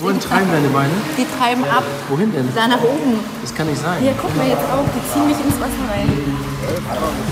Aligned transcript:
Wohin 0.00 0.18
treiben 0.18 0.48
deine 0.50 0.68
Beine? 0.68 0.92
Die 1.16 1.24
treiben 1.38 1.62
ab. 1.64 1.84
Wohin 2.08 2.32
denn? 2.32 2.48
Da 2.54 2.66
nach 2.66 2.82
oben. 2.82 3.20
Das 3.40 3.54
kann 3.54 3.68
nicht 3.68 3.80
sein. 3.80 4.02
Hier, 4.02 4.12
guck 4.20 4.36
mal 4.36 4.48
jetzt 4.48 4.64
auch. 4.64 4.84
Die 4.84 5.00
ziehen 5.12 5.28
mich 5.28 5.36
ins 5.36 5.60
Wasser 5.60 5.84
rein. 5.88 6.08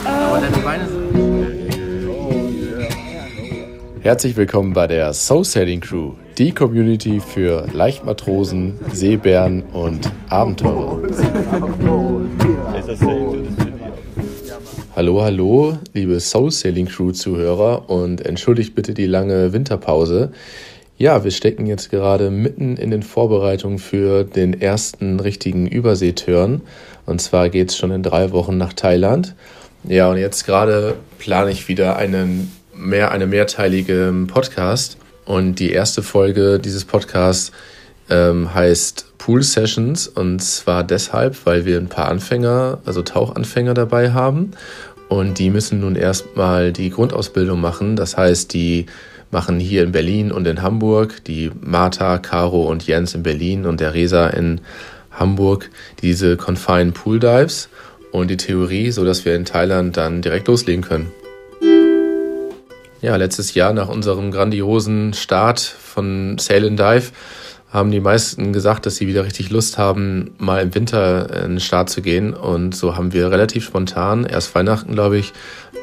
Aber 0.05 0.39
deine 0.41 0.59
Beine 0.59 0.89
sind. 0.89 1.03
Herzlich 4.03 4.37
willkommen 4.37 4.73
bei 4.73 4.87
der 4.87 5.13
Soul 5.13 5.45
Sailing 5.45 5.81
Crew, 5.81 6.13
die 6.39 6.53
Community 6.53 7.21
für 7.21 7.67
Leichtmatrosen, 7.73 8.79
Seebären 8.93 9.63
und 9.73 10.11
Abenteurer. 10.29 10.99
Hallo, 14.95 15.23
hallo, 15.23 15.79
liebe 15.95 16.21
Soul 16.21 16.51
Sailing 16.51 16.87
Crew 16.87 17.13
Zuhörer 17.13 17.89
und 17.89 18.27
entschuldigt 18.27 18.75
bitte 18.75 18.93
die 18.93 19.07
lange 19.07 19.53
Winterpause. 19.53 20.33
Ja, 20.99 21.25
wir 21.25 21.31
stecken 21.31 21.67
jetzt 21.67 21.91
gerade 21.91 22.31
mitten 22.31 22.77
in 22.77 22.91
den 22.91 23.03
Vorbereitungen 23.03 23.79
für 23.79 24.25
den 24.25 24.61
ersten 24.61 25.19
richtigen 25.21 25.67
Überseeturn. 25.67 26.61
Und 27.07 27.21
zwar 27.21 27.49
geht 27.49 27.71
es 27.71 27.77
schon 27.77 27.91
in 27.91 28.03
drei 28.03 28.31
Wochen 28.33 28.57
nach 28.57 28.73
Thailand. 28.73 29.35
Ja, 29.85 30.11
und 30.11 30.19
jetzt 30.19 30.47
gerade 30.47 30.95
plane 31.19 31.51
ich 31.51 31.67
wieder 31.67 31.97
einen 31.97 32.53
mehr, 32.75 33.11
eine 33.11 33.27
mehrteilige 33.27 34.13
Podcast. 34.29 34.97
Und 35.25 35.59
die 35.59 35.73
erste 35.73 36.03
Folge 36.03 36.59
dieses 36.59 36.85
Podcasts 36.85 37.53
ähm, 38.11 38.55
heißt 38.55 39.19
Pool 39.19 39.43
Sessions. 39.43 40.07
Und 40.07 40.41
zwar 40.41 40.85
deshalb, 40.85 41.47
weil 41.47 41.65
wir 41.65 41.79
ein 41.79 41.89
paar 41.89 42.09
Anfänger, 42.09 42.79
also 42.85 43.03
Tauchanfänger 43.03 43.75
dabei 43.75 44.13
haben. 44.13 44.53
Und 45.09 45.39
die 45.39 45.51
müssen 45.51 45.81
nun 45.81 45.97
erstmal 45.97 46.73
die 46.73 46.91
Grundausbildung 46.91 47.61
machen. 47.61 47.97
Das 47.97 48.17
heißt, 48.17 48.53
die 48.55 48.87
machen 49.33 49.59
hier 49.59 49.83
in 49.83 49.93
Berlin 49.93 50.31
und 50.31 50.47
in 50.47 50.63
Hamburg, 50.63 51.25
die 51.25 51.51
Martha, 51.61 52.19
Caro 52.19 52.71
und 52.71 52.87
Jens 52.87 53.15
in 53.15 53.23
Berlin 53.23 53.67
und 53.67 53.81
der 53.81 53.95
Resa 53.95 54.29
in 54.29 54.61
Hamburg, 55.11 55.71
diese 56.03 56.37
Confine 56.37 56.93
Pool 56.93 57.19
Dives 57.19 57.69
und 58.13 58.31
die 58.31 58.37
Theorie, 58.37 58.91
so 58.91 59.05
dass 59.05 59.25
wir 59.25 59.35
in 59.35 59.47
Thailand 59.47 59.97
dann 59.97 60.23
direkt 60.23 60.49
loslegen 60.49 60.85
können. 60.85 61.11
Ja, 63.01 63.17
letztes 63.17 63.55
Jahr 63.55 63.73
nach 63.73 63.89
unserem 63.89 64.31
grandiosen 64.31 65.15
Start 65.15 65.61
von 65.61 66.39
Sail 66.39 66.67
and 66.67 66.79
Dive 66.79 67.11
haben 67.71 67.91
die 67.91 68.01
meisten 68.01 68.53
gesagt, 68.53 68.85
dass 68.85 68.97
sie 68.97 69.07
wieder 69.07 69.25
richtig 69.25 69.49
Lust 69.49 69.79
haben, 69.79 70.33
mal 70.37 70.63
im 70.63 70.75
Winter 70.75 71.45
in 71.45 71.53
den 71.53 71.61
Start 71.61 71.89
zu 71.89 72.03
gehen. 72.03 72.35
Und 72.35 72.77
so 72.77 72.97
haben 72.97 73.15
wir 73.15 73.31
relativ 73.31 73.65
spontan, 73.65 74.27
erst 74.27 74.55
Weihnachten, 74.55 74.93
glaube 74.93 75.17
ich, 75.17 75.33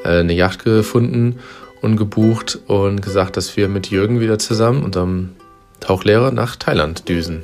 äh, 0.06 0.20
eine 0.20 0.34
Yacht 0.34 0.64
gefunden 0.64 1.40
und 1.82 1.98
gebucht 1.98 2.60
und 2.68 3.02
gesagt, 3.02 3.38
dass 3.38 3.56
wir 3.58 3.68
mit 3.68 3.88
Jürgen 3.88 4.20
wieder 4.20 4.40
zusammen, 4.40 4.84
unserem 4.84 5.36
Tauchlehrer, 5.80 6.32
nach 6.32 6.56
Thailand 6.56 7.08
düsen. 7.08 7.44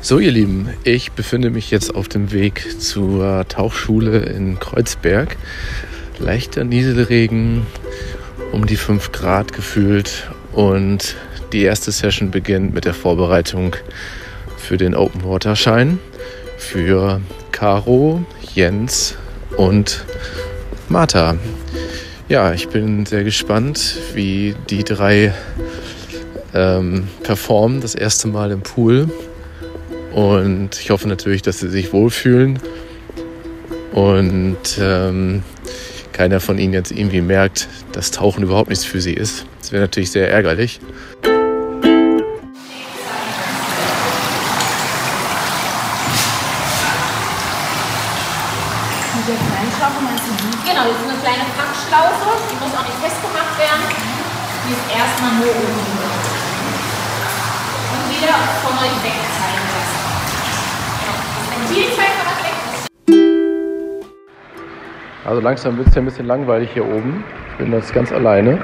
So, 0.00 0.18
ihr 0.18 0.30
Lieben, 0.30 0.70
ich 0.84 1.12
befinde 1.12 1.50
mich 1.50 1.70
jetzt 1.70 1.94
auf 1.94 2.08
dem 2.08 2.30
Weg 2.30 2.80
zur 2.80 3.46
Tauchschule 3.48 4.20
in 4.20 4.58
Kreuzberg. 4.60 5.36
Leichter 6.18 6.64
Nieselregen, 6.64 7.66
um 8.52 8.66
die 8.66 8.76
5 8.76 9.12
Grad 9.12 9.52
gefühlt 9.52 10.30
und 10.52 11.16
die 11.52 11.62
erste 11.62 11.90
Session 11.92 12.30
beginnt 12.30 12.74
mit 12.74 12.84
der 12.84 12.94
Vorbereitung 12.94 13.74
für 14.56 14.76
den 14.76 14.94
Open 14.94 15.24
Water 15.24 15.56
Schein 15.56 15.98
für 16.58 17.20
Caro, 17.52 18.24
Jens 18.54 19.16
und 19.56 20.04
Martha. 20.88 21.36
Ja, 22.28 22.52
ich 22.52 22.68
bin 22.68 23.06
sehr 23.06 23.24
gespannt, 23.24 23.96
wie 24.12 24.54
die 24.68 24.84
drei 24.84 25.32
ähm, 26.52 27.08
performen, 27.22 27.80
das 27.80 27.94
erste 27.94 28.28
Mal 28.28 28.50
im 28.50 28.60
Pool. 28.60 29.08
Und 30.12 30.78
ich 30.78 30.90
hoffe 30.90 31.08
natürlich, 31.08 31.40
dass 31.40 31.60
sie 31.60 31.70
sich 31.70 31.94
wohlfühlen 31.94 32.58
und 33.92 34.58
ähm, 34.78 35.42
keiner 36.12 36.40
von 36.40 36.58
ihnen 36.58 36.74
jetzt 36.74 36.90
irgendwie 36.90 37.22
merkt, 37.22 37.66
dass 37.92 38.10
Tauchen 38.10 38.42
überhaupt 38.42 38.68
nichts 38.68 38.84
für 38.84 39.00
sie 39.00 39.14
ist. 39.14 39.46
Das 39.60 39.72
wäre 39.72 39.84
natürlich 39.84 40.10
sehr 40.10 40.30
ärgerlich. 40.30 40.80
Mit 49.28 49.36
der 49.36 49.44
kleinen 49.44 49.72
Schlaufe 49.76 50.00
meinst 50.00 50.24
du 50.24 50.32
die? 50.40 50.56
Genau, 50.70 50.84
das 50.88 50.96
ist 50.96 51.04
eine 51.04 51.20
kleine 51.20 51.44
Packschlaufe, 51.52 52.32
die 52.48 52.56
muss 52.64 52.72
auch 52.72 52.80
nicht 52.80 52.96
festgemacht 52.96 53.58
werden. 53.60 53.84
Die 54.64 54.72
ist 54.72 54.80
erstmal 54.88 55.32
nur 55.36 55.52
oben. 55.52 55.84
Und 57.92 58.08
wieder 58.08 58.40
von 58.64 58.72
euch 58.78 58.96
wegzeigen 59.04 59.68
lassen. 59.68 60.00
Das 61.36 61.44
Ventil 61.52 61.92
zeigt 61.94 62.16
man 62.24 62.40
weg. 62.40 62.56
Also 65.26 65.40
langsam 65.42 65.76
wird 65.76 65.88
es 65.88 65.94
ja 65.94 66.00
ein 66.00 66.06
bisschen 66.06 66.26
langweilig 66.26 66.70
hier 66.72 66.86
oben. 66.86 67.22
Ich 67.50 67.56
bin 67.58 67.70
jetzt 67.70 67.92
ganz 67.92 68.10
alleine. 68.10 68.62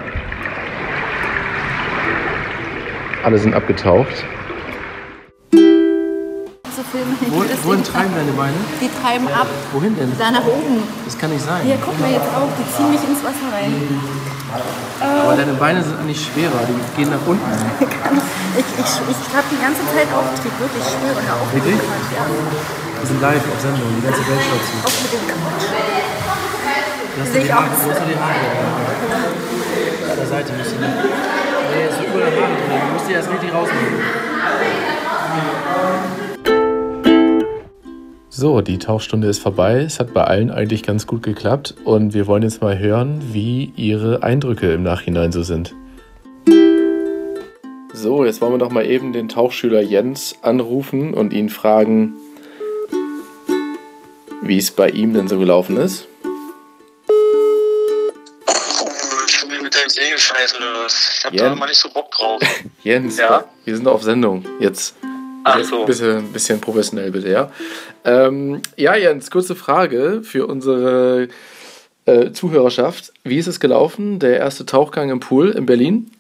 Alle 3.23 3.37
sind 3.37 3.53
abgetaucht. 3.53 4.25
So 6.94 7.03
filmen 7.03 7.34
Wo, 7.34 7.43
das 7.43 7.59
wohin 7.66 7.82
treiben 7.82 8.15
deine 8.15 8.31
Beine? 8.38 8.55
Die 8.78 8.87
treiben 9.03 9.27
ab. 9.27 9.49
Wohin 9.72 9.97
denn? 9.99 10.12
Da 10.15 10.31
nach 10.31 10.47
oben. 10.47 10.78
Das 11.05 11.19
kann 11.19 11.31
nicht 11.34 11.43
sein. 11.43 11.66
Hier, 11.66 11.78
guck 11.82 11.99
mal 11.99 12.06
jetzt 12.06 12.31
auch. 12.31 12.47
Die 12.55 12.66
ziehen 12.71 12.91
mich 12.94 13.03
ins 13.03 13.19
Wasser 13.19 13.50
rein. 13.50 13.75
Aber 15.03 15.34
deine 15.34 15.55
Beine 15.55 15.82
sind 15.82 15.99
eigentlich 15.99 16.22
schwerer, 16.22 16.62
die 16.71 16.78
gehen 16.94 17.10
nach 17.10 17.27
unten. 17.27 17.43
Ich, 18.55 18.62
ich, 18.62 18.87
ich 18.87 19.34
habe 19.34 19.50
die 19.50 19.59
ganze 19.59 19.82
Zeit 19.91 20.06
Auftrieb, 20.15 20.55
wirklich 20.62 20.87
schwer 20.87 21.10
und 21.10 21.27
auch 21.27 21.50
Wirklich? 21.50 21.75
Ja, 21.75 22.22
Wir 22.22 23.06
sind 23.11 23.21
live 23.21 23.43
auf 23.50 23.59
Sendung, 23.59 23.82
die 23.99 24.05
ganze 24.06 24.22
Welt 24.31 24.43
schaut 24.47 24.62
zu. 24.62 24.78
auch 24.78 24.94
mit 25.03 25.11
dem. 25.11 25.26
Lass 27.19 27.26
Sehe 27.26 27.34
dir 27.34 27.41
die 27.43 27.47
ich. 27.47 27.53
Haare, 27.53 27.66
hast 27.75 27.99
du 27.99 28.06
die 28.06 28.15
Haare? 28.15 28.47
An 30.06 30.16
der 30.22 30.28
Seite 30.31 30.53
die. 30.71 30.78
Nee, 30.78 31.82
ist 31.91 31.99
Haare 31.99 32.31
drin. 32.31 32.55
Du 32.55 32.93
musst 32.94 33.09
die 33.11 33.15
erst 33.19 33.26
richtig 33.34 33.50
rausnehmen. 33.53 33.99
So, 38.37 38.62
die 38.62 38.78
Tauchstunde 38.81 39.28
ist 39.28 39.39
vorbei. 39.39 39.83
Es 39.83 40.00
hat 40.00 40.12
bei 40.12 40.25
allen 40.25 40.50
eigentlich 40.50 40.83
ganz 40.83 41.06
gut 41.06 41.22
geklappt 41.22 41.77
und 41.84 42.15
wir 42.15 42.27
wollen 42.27 42.43
jetzt 42.43 42.61
mal 42.61 42.77
hören, 42.77 43.22
wie 43.33 43.72
ihre 43.77 44.25
Eindrücke 44.25 44.72
im 44.72 44.83
Nachhinein 44.83 45.31
so 45.31 45.45
sind. 45.45 45.72
So, 47.93 48.25
jetzt 48.25 48.41
wollen 48.41 48.55
wir 48.55 48.59
doch 48.59 48.73
mal 48.73 48.84
eben 48.84 49.12
den 49.12 49.28
Tauchschüler 49.28 49.81
Jens 49.81 50.34
anrufen 50.43 51.15
und 51.15 51.33
ihn 51.33 51.49
fragen, 51.49 52.15
wie 54.43 54.59
es 54.59 54.73
bei 54.73 54.91
ihm 54.91 55.15
denn 55.15 55.28
so 55.28 55.39
gelaufen 55.39 55.77
ist. 55.77 56.09
Ich 59.28 59.49
will 59.49 59.62
mit 59.62 59.77
deinem 59.77 59.89
Segelscheiß 59.89 60.56
oder 60.56 60.84
was? 60.84 61.19
Ich 61.21 61.25
hab 61.25 61.33
Ja. 61.34 61.50
da 61.50 61.55
mal 61.55 61.67
nicht 61.69 61.78
so 61.78 61.89
Bock 61.89 62.11
drauf. 62.11 62.43
Jens, 62.83 63.17
Ja? 63.17 63.44
wir 63.65 63.77
sind 63.77 63.87
auf 63.87 64.03
Sendung 64.03 64.44
jetzt. 64.59 64.97
Ach 65.44 65.62
so. 65.62 65.84
Bisschen, 65.84 66.33
bisschen 66.33 66.61
professionell 66.61 67.12
bitte, 67.12 67.28
ja. 67.28 67.50
Ähm, 68.05 68.63
ja, 68.77 68.95
Jens, 68.95 69.31
kurze 69.31 69.57
Frage 69.57 70.23
für 70.23 70.47
unsere 70.47 71.29
äh, 72.07 72.33
Zuhörerschaft. 72.33 73.13
Wie 73.23 73.39
ist 73.39 73.47
es 73.47 73.61
gelaufen, 73.61 74.19
der 74.19 74.39
erste 74.39 74.67
Tauchgang 74.67 75.11
im 75.11 75.21
Pool 75.21 75.51
in 75.51 75.67
Berlin? 75.67 76.11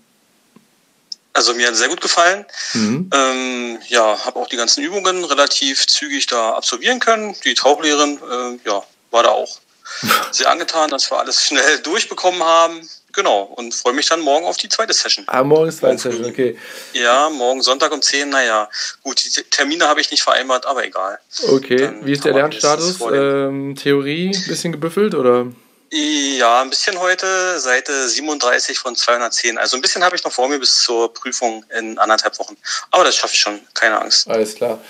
Also 1.34 1.52
mir 1.54 1.66
hat 1.66 1.72
es 1.72 1.80
sehr 1.80 1.88
gut 1.88 2.00
gefallen. 2.00 2.46
Mhm. 2.74 3.10
Ähm, 3.12 3.78
ja, 3.88 4.24
habe 4.24 4.38
auch 4.38 4.48
die 4.48 4.56
ganzen 4.56 4.84
Übungen 4.84 5.24
relativ 5.24 5.86
zügig 5.86 6.26
da 6.26 6.52
absolvieren 6.52 7.00
können. 7.00 7.34
Die 7.44 7.54
Tauchlehrerin, 7.54 8.18
äh, 8.18 8.68
ja, 8.68 8.82
war 9.10 9.24
da 9.24 9.30
auch 9.30 9.58
sehr 10.30 10.48
angetan, 10.50 10.90
dass 10.90 11.10
wir 11.10 11.18
alles 11.18 11.44
schnell 11.44 11.80
durchbekommen 11.80 12.42
haben. 12.42 12.88
Genau, 13.14 13.42
und 13.42 13.74
freue 13.74 13.92
mich 13.92 14.08
dann 14.08 14.20
morgen 14.20 14.44
auf 14.44 14.56
die 14.56 14.68
zweite 14.68 14.92
Session. 14.92 15.24
Ah, 15.28 15.44
morgen 15.44 15.68
ist 15.68 15.78
zweite 15.78 15.98
Session, 15.98 16.24
okay. 16.24 16.58
Ja, 16.92 17.30
morgen 17.30 17.62
Sonntag 17.62 17.92
um 17.92 18.02
10, 18.02 18.28
naja. 18.28 18.68
Gut, 19.02 19.24
die 19.24 19.42
Termine 19.44 19.86
habe 19.86 20.00
ich 20.00 20.10
nicht 20.10 20.22
vereinbart, 20.22 20.66
aber 20.66 20.84
egal. 20.84 21.18
Okay, 21.48 21.76
Dann 21.76 22.04
wie 22.04 22.12
ist 22.12 22.24
der 22.24 22.34
Lernstatus? 22.34 23.00
Ähm, 23.00 23.76
Theorie, 23.76 24.34
ein 24.34 24.46
bisschen 24.48 24.72
gebüffelt 24.72 25.14
oder? 25.14 25.46
Ja, 25.90 26.60
ein 26.60 26.70
bisschen 26.70 26.98
heute, 26.98 27.60
Seite 27.60 28.08
37 28.08 28.78
von 28.78 28.96
210. 28.96 29.58
Also 29.58 29.76
ein 29.76 29.80
bisschen 29.80 30.02
habe 30.02 30.16
ich 30.16 30.24
noch 30.24 30.32
vor 30.32 30.48
mir 30.48 30.58
bis 30.58 30.80
zur 30.80 31.14
Prüfung 31.14 31.64
in 31.78 31.98
anderthalb 31.98 32.36
Wochen. 32.40 32.56
Aber 32.90 33.04
das 33.04 33.14
schaffe 33.14 33.34
ich 33.34 33.40
schon, 33.40 33.60
keine 33.74 34.00
Angst. 34.00 34.28
Alles 34.28 34.56
klar. 34.56 34.80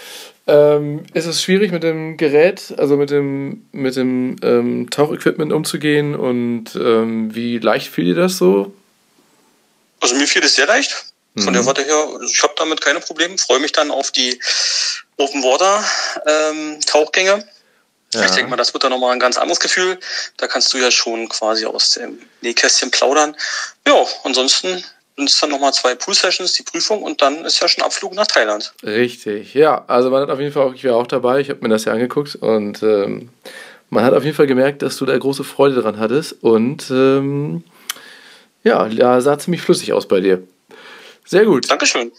Ähm, 0.47 1.05
ist 1.15 1.25
es 1.27 1.43
schwierig 1.43 1.73
mit 1.73 1.83
dem 1.83 2.17
Gerät, 2.19 2.75
also 2.77 2.97
mit 2.97 3.11
dem, 3.11 3.67
mit 3.73 3.97
dem 3.97 4.37
ähm, 4.43 4.91
Tauchequipment 4.91 5.53
umzugehen 5.53 6.15
und 6.15 6.75
ähm, 6.77 7.35
wie 7.35 7.59
leicht 7.59 7.89
fiel 7.91 8.05
dir 8.05 8.15
das 8.15 8.37
so? 8.37 8.75
Also 10.01 10.17
mir 10.17 10.27
fiel 10.27 10.43
es 10.45 10.55
sehr 10.57 10.67
leicht. 10.67 11.07
Von 11.37 11.47
Mhm. 11.47 11.53
der 11.55 11.67
Warte 11.67 11.83
her, 11.83 12.09
ich 12.31 12.43
habe 12.43 12.53
damit 12.59 12.81
keine 12.81 13.01
Probleme. 13.01 13.39
Freue 13.39 13.59
mich 13.59 13.73
dann 13.73 13.91
auf 13.91 14.13
die 14.13 14.39
Open 15.17 15.43
Water 15.43 15.83
ähm, 16.27 16.79
Tauchgänge. 16.87 17.45
Ja. 18.13 18.25
Ich 18.25 18.31
denke 18.33 18.51
mal, 18.51 18.57
das 18.57 18.73
wird 18.73 18.85
dann 18.85 18.93
nochmal 18.93 19.13
ein 19.13 19.19
ganz 19.19 19.37
anderes 19.39 19.59
Gefühl. 19.59 19.99
Da 20.37 20.47
kannst 20.47 20.73
du 20.73 20.79
ja 20.79 20.91
schon 20.93 21.29
quasi 21.29 21.65
aus 21.67 21.93
dem 21.93 22.21
Nähkästchen 22.43 22.91
plaudern. 22.93 23.35
Ja, 23.89 24.05
ansonsten 24.23 24.85
sind 25.17 25.31
es 25.31 25.39
dann 25.39 25.51
nochmal 25.51 25.73
zwei 25.73 25.95
Pool-Sessions, 25.95 26.55
die 26.55 26.63
Prüfung 26.63 27.03
und 27.03 27.23
dann 27.23 27.45
ist 27.45 27.61
ja 27.61 27.69
schon 27.69 27.85
Abflug 27.85 28.15
nach 28.15 28.27
Thailand. 28.27 28.73
Richtig, 28.83 29.55
ja. 29.55 29.85
Also 29.87 30.11
man 30.11 30.23
hat 30.23 30.31
auf 30.31 30.41
jeden 30.41 30.53
Fall 30.53 30.67
auch, 30.67 30.75
ich 30.75 30.85
war 30.85 30.97
auch 30.97 31.07
dabei, 31.07 31.41
ich 31.41 31.51
habe 31.51 31.61
mir 31.63 31.69
das 31.69 31.85
ja 31.85 31.93
angeguckt 31.93 32.35
und 32.37 32.83
ähm, 32.83 33.31
man 33.91 34.05
hat 34.05 34.13
auf 34.13 34.25
jeden 34.25 34.37
Fall 34.37 34.47
gemerkt, 34.47 34.83
dass 34.83 34.97
du 34.97 35.07
da 35.07 35.17
große 35.17 35.45
Freude 35.45 35.81
dran 35.81 35.99
hattest 35.99 36.43
und 36.43 36.91
ähm, 36.91 37.63
ja, 38.65 38.89
da 38.89 39.21
sah 39.21 39.39
ziemlich 39.39 39.63
flüssig 39.63 39.93
aus 39.93 40.09
bei 40.09 40.21
dir. 40.21 40.43
Sehr 41.25 41.45
gut. 41.45 41.71
Dankeschön. 41.71 42.11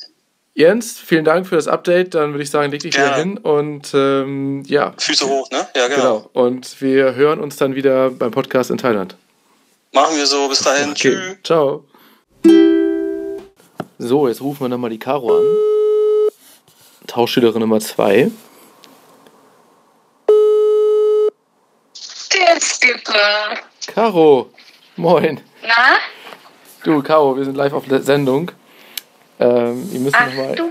Jens, 0.53 0.97
vielen 0.97 1.25
Dank 1.25 1.47
für 1.47 1.55
das 1.55 1.67
Update. 1.67 2.15
Dann 2.15 2.31
würde 2.31 2.43
ich 2.43 2.49
sagen, 2.49 2.71
leg 2.71 2.81
dich 2.81 2.95
wieder 2.95 3.15
hin 3.15 3.37
und 3.37 3.91
ähm, 3.93 4.63
ja, 4.67 4.93
Füße 4.97 5.27
hoch, 5.27 5.49
ne? 5.51 5.67
Ja, 5.75 5.87
genau. 5.89 5.97
genau. 5.97 6.29
Und 6.31 6.81
wir 6.81 7.13
hören 7.15 7.41
uns 7.41 7.57
dann 7.57 7.75
wieder 7.75 8.09
beim 8.09 8.31
Podcast 8.31 8.71
in 8.71 8.77
Thailand. 8.77 9.17
Machen 9.91 10.15
wir 10.15 10.25
so. 10.25 10.47
Bis 10.47 10.59
dahin. 10.59 10.91
Okay, 10.91 10.95
Tschüss. 10.95 11.37
ciao. 11.43 11.83
So, 13.97 14.27
jetzt 14.27 14.41
rufen 14.41 14.61
wir 14.61 14.69
nochmal 14.69 14.89
die 14.89 14.99
Caro 14.99 15.37
an. 15.37 15.43
Tauschschülerin 17.07 17.61
Nummer 17.61 17.79
2. 17.79 18.29
Der 22.33 22.59
Skipper. 22.61 23.55
Caro, 23.87 24.49
moin. 24.97 25.39
Na? 25.63 25.97
Du, 26.83 27.01
Caro, 27.01 27.37
wir 27.37 27.45
sind 27.45 27.55
live 27.55 27.73
auf 27.73 27.85
der 27.87 28.01
Sendung. 28.01 28.51
Ähm, 29.39 29.91
wir 29.91 29.99
müssen 29.99 30.15
Ach 30.17 30.27
nochmal 30.27 30.55
du 30.55 30.69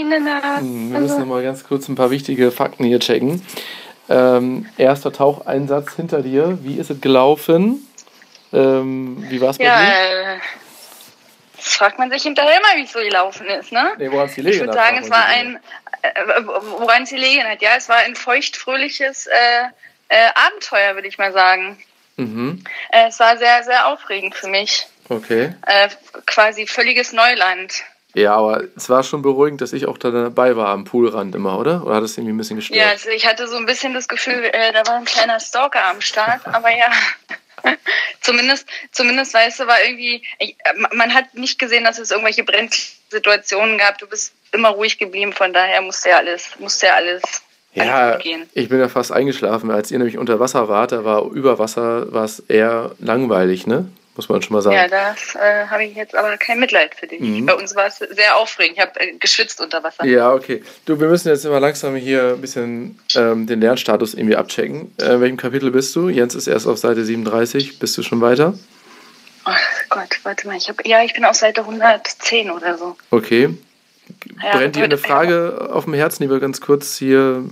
meine 0.00 0.20
Nase. 0.20 0.60
Hm, 0.60 0.92
wir 0.92 1.00
müssen 1.00 1.20
noch 1.20 1.26
mal 1.26 1.42
ganz 1.42 1.64
kurz 1.64 1.88
ein 1.88 1.94
paar 1.94 2.10
wichtige 2.10 2.50
Fakten 2.50 2.84
hier 2.84 3.00
checken. 3.00 3.42
Ähm, 4.08 4.66
erster 4.76 5.12
Taucheinsatz 5.12 5.94
hinter 5.94 6.22
dir. 6.22 6.58
Wie 6.62 6.76
ist 6.78 6.90
es 6.90 7.00
gelaufen? 7.00 7.86
Ähm, 8.52 9.24
wie 9.28 9.40
war 9.40 9.50
es 9.50 9.58
bei 9.58 9.64
Ja, 9.64 9.78
dir? 9.80 9.86
äh, 10.34 10.38
das 11.56 11.74
fragt 11.74 11.98
man 11.98 12.10
sich 12.10 12.22
hinterher 12.22 12.60
mal, 12.60 12.76
wie 12.76 12.84
es 12.84 12.92
so 12.92 12.98
gelaufen 13.00 13.46
ist, 13.46 13.72
ne? 13.72 13.92
Nee, 13.98 14.10
woran 14.10 14.26
es 14.26 14.34
die 14.34 14.42
Lege 14.42 14.56
Ich 14.56 14.60
würde 14.60 14.72
sagen, 14.72 14.98
es 14.98 15.10
war 15.10 15.24
ein, 15.26 15.58
äh, 16.02 16.10
woran 16.44 17.02
es 17.04 17.10
gelegen 17.10 17.44
hat, 17.44 17.62
ja, 17.62 17.70
es 17.76 17.88
war 17.88 17.96
ein 17.96 18.14
feuchtfröhliches 18.14 19.26
äh, 19.26 19.32
äh, 20.08 20.28
Abenteuer, 20.34 20.94
würde 20.94 21.08
ich 21.08 21.18
mal 21.18 21.32
sagen. 21.32 21.78
Mhm, 22.16 22.64
Äh, 22.92 23.08
es 23.08 23.20
war 23.20 23.36
sehr, 23.36 23.62
sehr 23.64 23.86
aufregend 23.88 24.34
für 24.34 24.48
mich. 24.48 24.86
okay. 25.08 25.54
Äh, 25.66 25.88
quasi 26.26 26.66
völliges 26.66 27.12
Neuland. 27.12 27.82
Ja, 28.14 28.34
aber 28.34 28.64
es 28.74 28.88
war 28.88 29.02
schon 29.02 29.20
beruhigend, 29.20 29.60
dass 29.60 29.74
ich 29.74 29.86
auch 29.86 29.98
da 29.98 30.10
dabei 30.10 30.56
war 30.56 30.68
am 30.68 30.84
Poolrand 30.84 31.34
immer, 31.34 31.58
oder? 31.58 31.84
Oder 31.84 31.96
hat 31.96 32.02
es 32.02 32.16
irgendwie 32.16 32.32
ein 32.32 32.38
bisschen 32.38 32.56
gestört? 32.56 32.80
Ja, 32.80 32.88
also 32.88 33.10
ich 33.10 33.26
hatte 33.26 33.46
so 33.46 33.58
ein 33.58 33.66
bisschen 33.66 33.92
das 33.92 34.08
Gefühl, 34.08 34.42
äh, 34.52 34.72
da 34.72 34.86
war 34.86 34.94
ein 34.94 35.04
kleiner 35.04 35.38
Stalker 35.38 35.84
am 35.84 36.00
Start, 36.00 36.40
aber 36.46 36.70
ja. 36.70 36.90
zumindest, 38.20 38.66
zumindest, 38.92 39.34
weißt 39.34 39.60
du, 39.60 39.66
war 39.66 39.82
irgendwie, 39.84 40.22
äh, 40.38 40.52
man 40.92 41.14
hat 41.14 41.34
nicht 41.34 41.58
gesehen, 41.58 41.84
dass 41.84 41.98
es 41.98 42.10
irgendwelche 42.10 42.44
Brennsituationen 42.44 43.78
gab. 43.78 43.98
Du 43.98 44.06
bist 44.06 44.34
immer 44.52 44.70
ruhig 44.70 44.98
geblieben, 44.98 45.32
von 45.32 45.52
daher 45.52 45.80
musste 45.82 46.10
ja 46.10 46.18
alles, 46.18 46.50
musste 46.58 46.86
ja 46.86 46.94
alles, 46.94 47.22
Ja, 47.74 48.18
ich 48.54 48.68
bin 48.70 48.80
ja 48.80 48.88
fast 48.88 49.12
eingeschlafen. 49.12 49.70
Als 49.70 49.90
ihr 49.90 49.98
nämlich 49.98 50.16
unter 50.16 50.40
Wasser 50.40 50.68
wart, 50.68 50.92
da 50.92 51.04
war 51.04 51.30
über 51.30 51.58
Wasser 51.58 52.10
war 52.12 52.24
es 52.24 52.40
eher 52.40 52.92
langweilig, 52.98 53.66
ne? 53.66 53.90
Muss 54.16 54.30
man 54.30 54.40
schon 54.40 54.54
mal 54.54 54.62
sagen. 54.62 54.76
Ja, 54.76 54.88
das 54.88 55.34
äh, 55.34 55.66
habe 55.66 55.84
ich 55.84 55.94
jetzt 55.94 56.14
aber 56.14 56.36
kein 56.38 56.58
Mitleid 56.58 56.94
für 56.94 57.06
dich. 57.06 57.20
Mhm. 57.20 57.44
Bei 57.44 57.54
uns 57.54 57.76
war 57.76 57.86
es 57.86 57.98
sehr 57.98 58.36
aufregend. 58.36 58.78
Ich 58.78 58.82
habe 58.82 58.98
äh, 58.98 59.12
geschwitzt 59.18 59.60
unter 59.60 59.82
Wasser. 59.84 60.06
Ja, 60.06 60.32
okay. 60.32 60.62
Du, 60.86 60.98
wir 60.98 61.08
müssen 61.08 61.28
jetzt 61.28 61.44
immer 61.44 61.60
langsam 61.60 61.94
hier 61.96 62.34
ein 62.34 62.40
bisschen 62.40 62.98
ähm, 63.14 63.46
den 63.46 63.60
Lernstatus 63.60 64.14
irgendwie 64.14 64.36
abchecken. 64.36 64.92
Äh, 64.98 65.14
in 65.14 65.20
welchem 65.20 65.36
Kapitel 65.36 65.70
bist 65.70 65.94
du? 65.94 66.08
Jens 66.08 66.34
ist 66.34 66.46
erst 66.46 66.66
auf 66.66 66.78
Seite 66.78 67.04
37. 67.04 67.78
Bist 67.78 67.96
du 67.98 68.02
schon 68.02 68.22
weiter? 68.22 68.54
Oh 69.44 69.50
Gott, 69.90 70.18
warte 70.22 70.46
mal. 70.48 70.56
Ich 70.56 70.68
hab, 70.68 70.84
ja, 70.86 71.04
ich 71.04 71.12
bin 71.12 71.24
auf 71.24 71.36
Seite 71.36 71.60
110 71.60 72.50
oder 72.50 72.78
so. 72.78 72.96
Okay. 73.10 73.50
Ja, 74.42 74.56
Brennt 74.56 74.76
dir 74.76 74.84
eine 74.84 74.98
Frage 74.98 75.68
auf 75.72 75.84
dem 75.84 75.94
Herzen, 75.94 76.22
die 76.22 76.30
wir 76.30 76.40
ganz 76.40 76.60
kurz 76.60 76.96
hier 76.96 77.44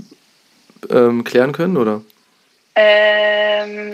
ähm, 0.88 1.24
klären 1.24 1.52
können, 1.52 1.76
oder? 1.76 2.02
Ähm, 2.76 3.93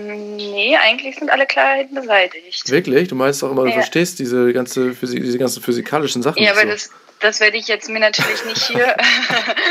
nee, 0.71 0.77
eigentlich 0.77 1.17
sind 1.17 1.31
alle 1.31 1.47
Klarheiten 1.47 1.95
beseitigt. 1.95 2.71
Wirklich? 2.71 3.09
Du 3.09 3.15
meinst 3.15 3.43
doch 3.43 3.51
immer, 3.51 3.63
du 3.63 3.69
Ja. 3.69 3.75
verstehst 3.75 4.19
diese, 4.19 4.53
ganze 4.53 4.95
Physik, 4.95 5.23
diese 5.23 5.39
ganzen 5.39 5.63
physikalischen 5.63 6.23
Sachen 6.23 6.43
Ja, 6.43 6.53
aber 6.53 6.63
so. 6.63 6.69
das, 6.69 6.91
das 7.21 7.41
werde 7.41 7.57
ich 7.57 7.69
jetzt 7.69 7.89
mir 7.89 8.01
natürlich 8.01 8.45
nicht 8.45 8.63
hier 8.67 8.97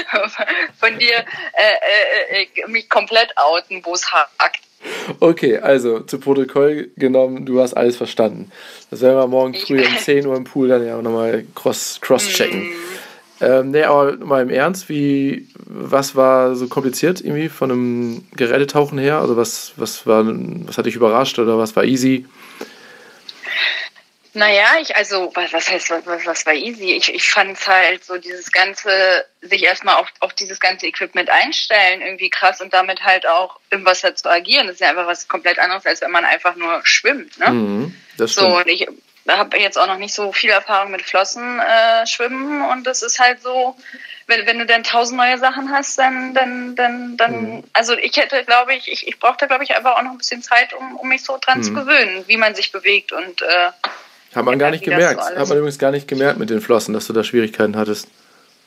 von 0.80 0.98
dir 1.00 1.16
äh, 1.54 2.42
äh, 2.42 2.44
äh, 2.44 2.68
mich 2.68 2.90
komplett 2.90 3.30
outen, 3.38 3.82
wo 3.84 3.94
es 3.94 4.12
hakt. 4.12 4.62
Okay, 5.20 5.58
also 5.58 6.00
zu 6.02 6.20
Protokoll 6.20 6.90
genommen, 6.96 7.46
du 7.46 7.60
hast 7.62 7.74
alles 7.74 7.98
verstanden. 7.98 8.52
Das 8.90 9.02
werden 9.02 9.18
wir 9.18 9.28
morgen 9.28 9.54
früh 9.54 9.86
um 9.86 9.98
10 9.98 10.26
Uhr 10.26 10.38
im 10.38 10.46
Pool 10.46 10.70
dann 10.70 10.86
ja 10.86 10.98
auch 10.98 11.02
nochmal 11.02 11.46
cross, 11.54 12.00
cross-checken. 12.02 12.70
Mm. 12.70 12.74
Ähm, 13.42 13.72
nee, 13.72 13.84
aber 13.84 14.18
mal 14.18 14.42
im 14.42 14.50
Ernst, 14.50 14.90
wie, 14.90 15.48
was 15.66 16.16
war 16.16 16.56
so 16.56 16.68
kompliziert 16.68 17.22
irgendwie 17.22 17.48
von 17.50 17.72
einem 17.72 18.28
Gerätetauchen 18.36 18.98
her? 18.98 19.20
Also 19.20 19.38
was, 19.38 19.74
was 19.78 20.06
war, 20.06 20.26
was 20.26 20.78
hat 20.78 20.86
dich 20.86 20.96
überrascht 20.96 21.40
oder 21.40 21.58
was 21.58 21.76
war 21.76 21.86
easy? 21.86 22.26
Naja, 24.34 24.68
ich, 24.80 24.96
also, 24.96 25.32
was, 25.34 25.52
was 25.54 25.70
heißt, 25.70 25.90
was, 25.90 26.06
was, 26.06 26.26
was 26.26 26.46
war 26.46 26.54
easy? 26.54 26.92
Ich, 26.94 27.12
ich 27.12 27.30
fand 27.32 27.58
es 27.58 27.68
halt 27.68 28.04
so 28.06 28.18
dieses 28.18 28.52
ganze, 28.52 29.26
sich 29.42 29.64
erstmal 29.64 29.96
auf, 29.96 30.08
auf 30.20 30.34
dieses 30.34 30.60
ganze 30.60 30.86
Equipment 30.86 31.32
einstellen, 31.32 32.02
irgendwie 32.02 32.30
krass 32.30 32.62
und 32.62 32.72
damit 32.72 33.04
halt 33.04 33.26
auch 33.28 33.60
im 33.72 33.86
Wasser 33.86 34.16
zu 34.16 34.30
agieren. 34.30 34.68
Das 34.68 34.76
ist 34.76 34.82
ja 34.82 34.90
einfach 34.92 35.08
was 35.08 35.28
komplett 35.28 35.58
anderes, 35.58 35.86
als 35.88 36.02
wenn 36.02 36.12
man 36.12 36.26
einfach 36.26 36.56
nur 36.56 36.80
schwimmt, 36.84 37.40
ne? 37.40 37.50
Mhm, 37.50 37.96
das 38.18 38.36
So, 38.36 38.42
stimmt. 38.42 38.56
und 38.58 38.68
ich 38.68 38.88
habe 39.38 39.58
jetzt 39.60 39.78
auch 39.78 39.88
noch 39.88 39.98
nicht 39.98 40.14
so 40.14 40.32
viel 40.32 40.50
Erfahrung 40.50 40.92
mit 40.92 41.02
Flossen 41.02 41.60
äh, 41.60 42.06
schwimmen 42.08 42.62
und 42.70 42.86
das 42.88 43.02
ist 43.04 43.20
halt 43.20 43.42
so, 43.42 43.76
wenn, 44.28 44.46
wenn 44.46 44.60
du 44.60 44.66
dann 44.66 44.84
tausend 44.84 45.18
neue 45.18 45.38
Sachen 45.38 45.72
hast, 45.72 45.98
dann, 46.00 46.34
dann, 46.34 46.76
dann, 46.76 47.18
dann, 47.18 47.56
Mhm. 47.58 47.64
also 47.74 47.94
ich 47.98 48.16
hätte, 48.18 48.44
glaube 48.46 48.74
ich, 48.76 48.92
ich, 48.92 49.08
ich 49.08 49.20
brauchte, 49.20 49.48
glaube 49.48 49.64
ich, 49.64 49.76
einfach 49.76 49.98
auch 49.98 50.02
noch 50.04 50.12
ein 50.12 50.18
bisschen 50.18 50.42
Zeit, 50.42 50.74
um, 50.74 50.96
um 50.98 51.08
mich 51.10 51.24
so 51.24 51.38
dran 51.40 51.60
Mhm. 51.60 51.64
zu 51.64 51.74
gewöhnen, 51.74 52.24
wie 52.28 52.38
man 52.38 52.56
sich 52.56 52.72
bewegt 52.72 53.12
und 53.12 53.42
äh, 53.42 53.46
Hat 54.36 54.46
man 54.46 54.58
gar 54.60 54.72
nicht 54.72 54.86
so 54.86 54.92
gemerkt. 54.92 55.20
alles- 55.20 55.40
Hat 55.40 55.48
man 55.48 55.58
übrigens 55.58 55.80
gar 55.80 55.92
nicht 55.92 56.08
gemerkt 56.08 56.40
mit 56.40 56.50
den 56.50 56.62
Flossen, 56.62 56.94
dass 56.94 57.08
du 57.08 57.14
da 57.14 57.24
Schwierigkeiten 57.24 57.76
hattest. 57.76 58.08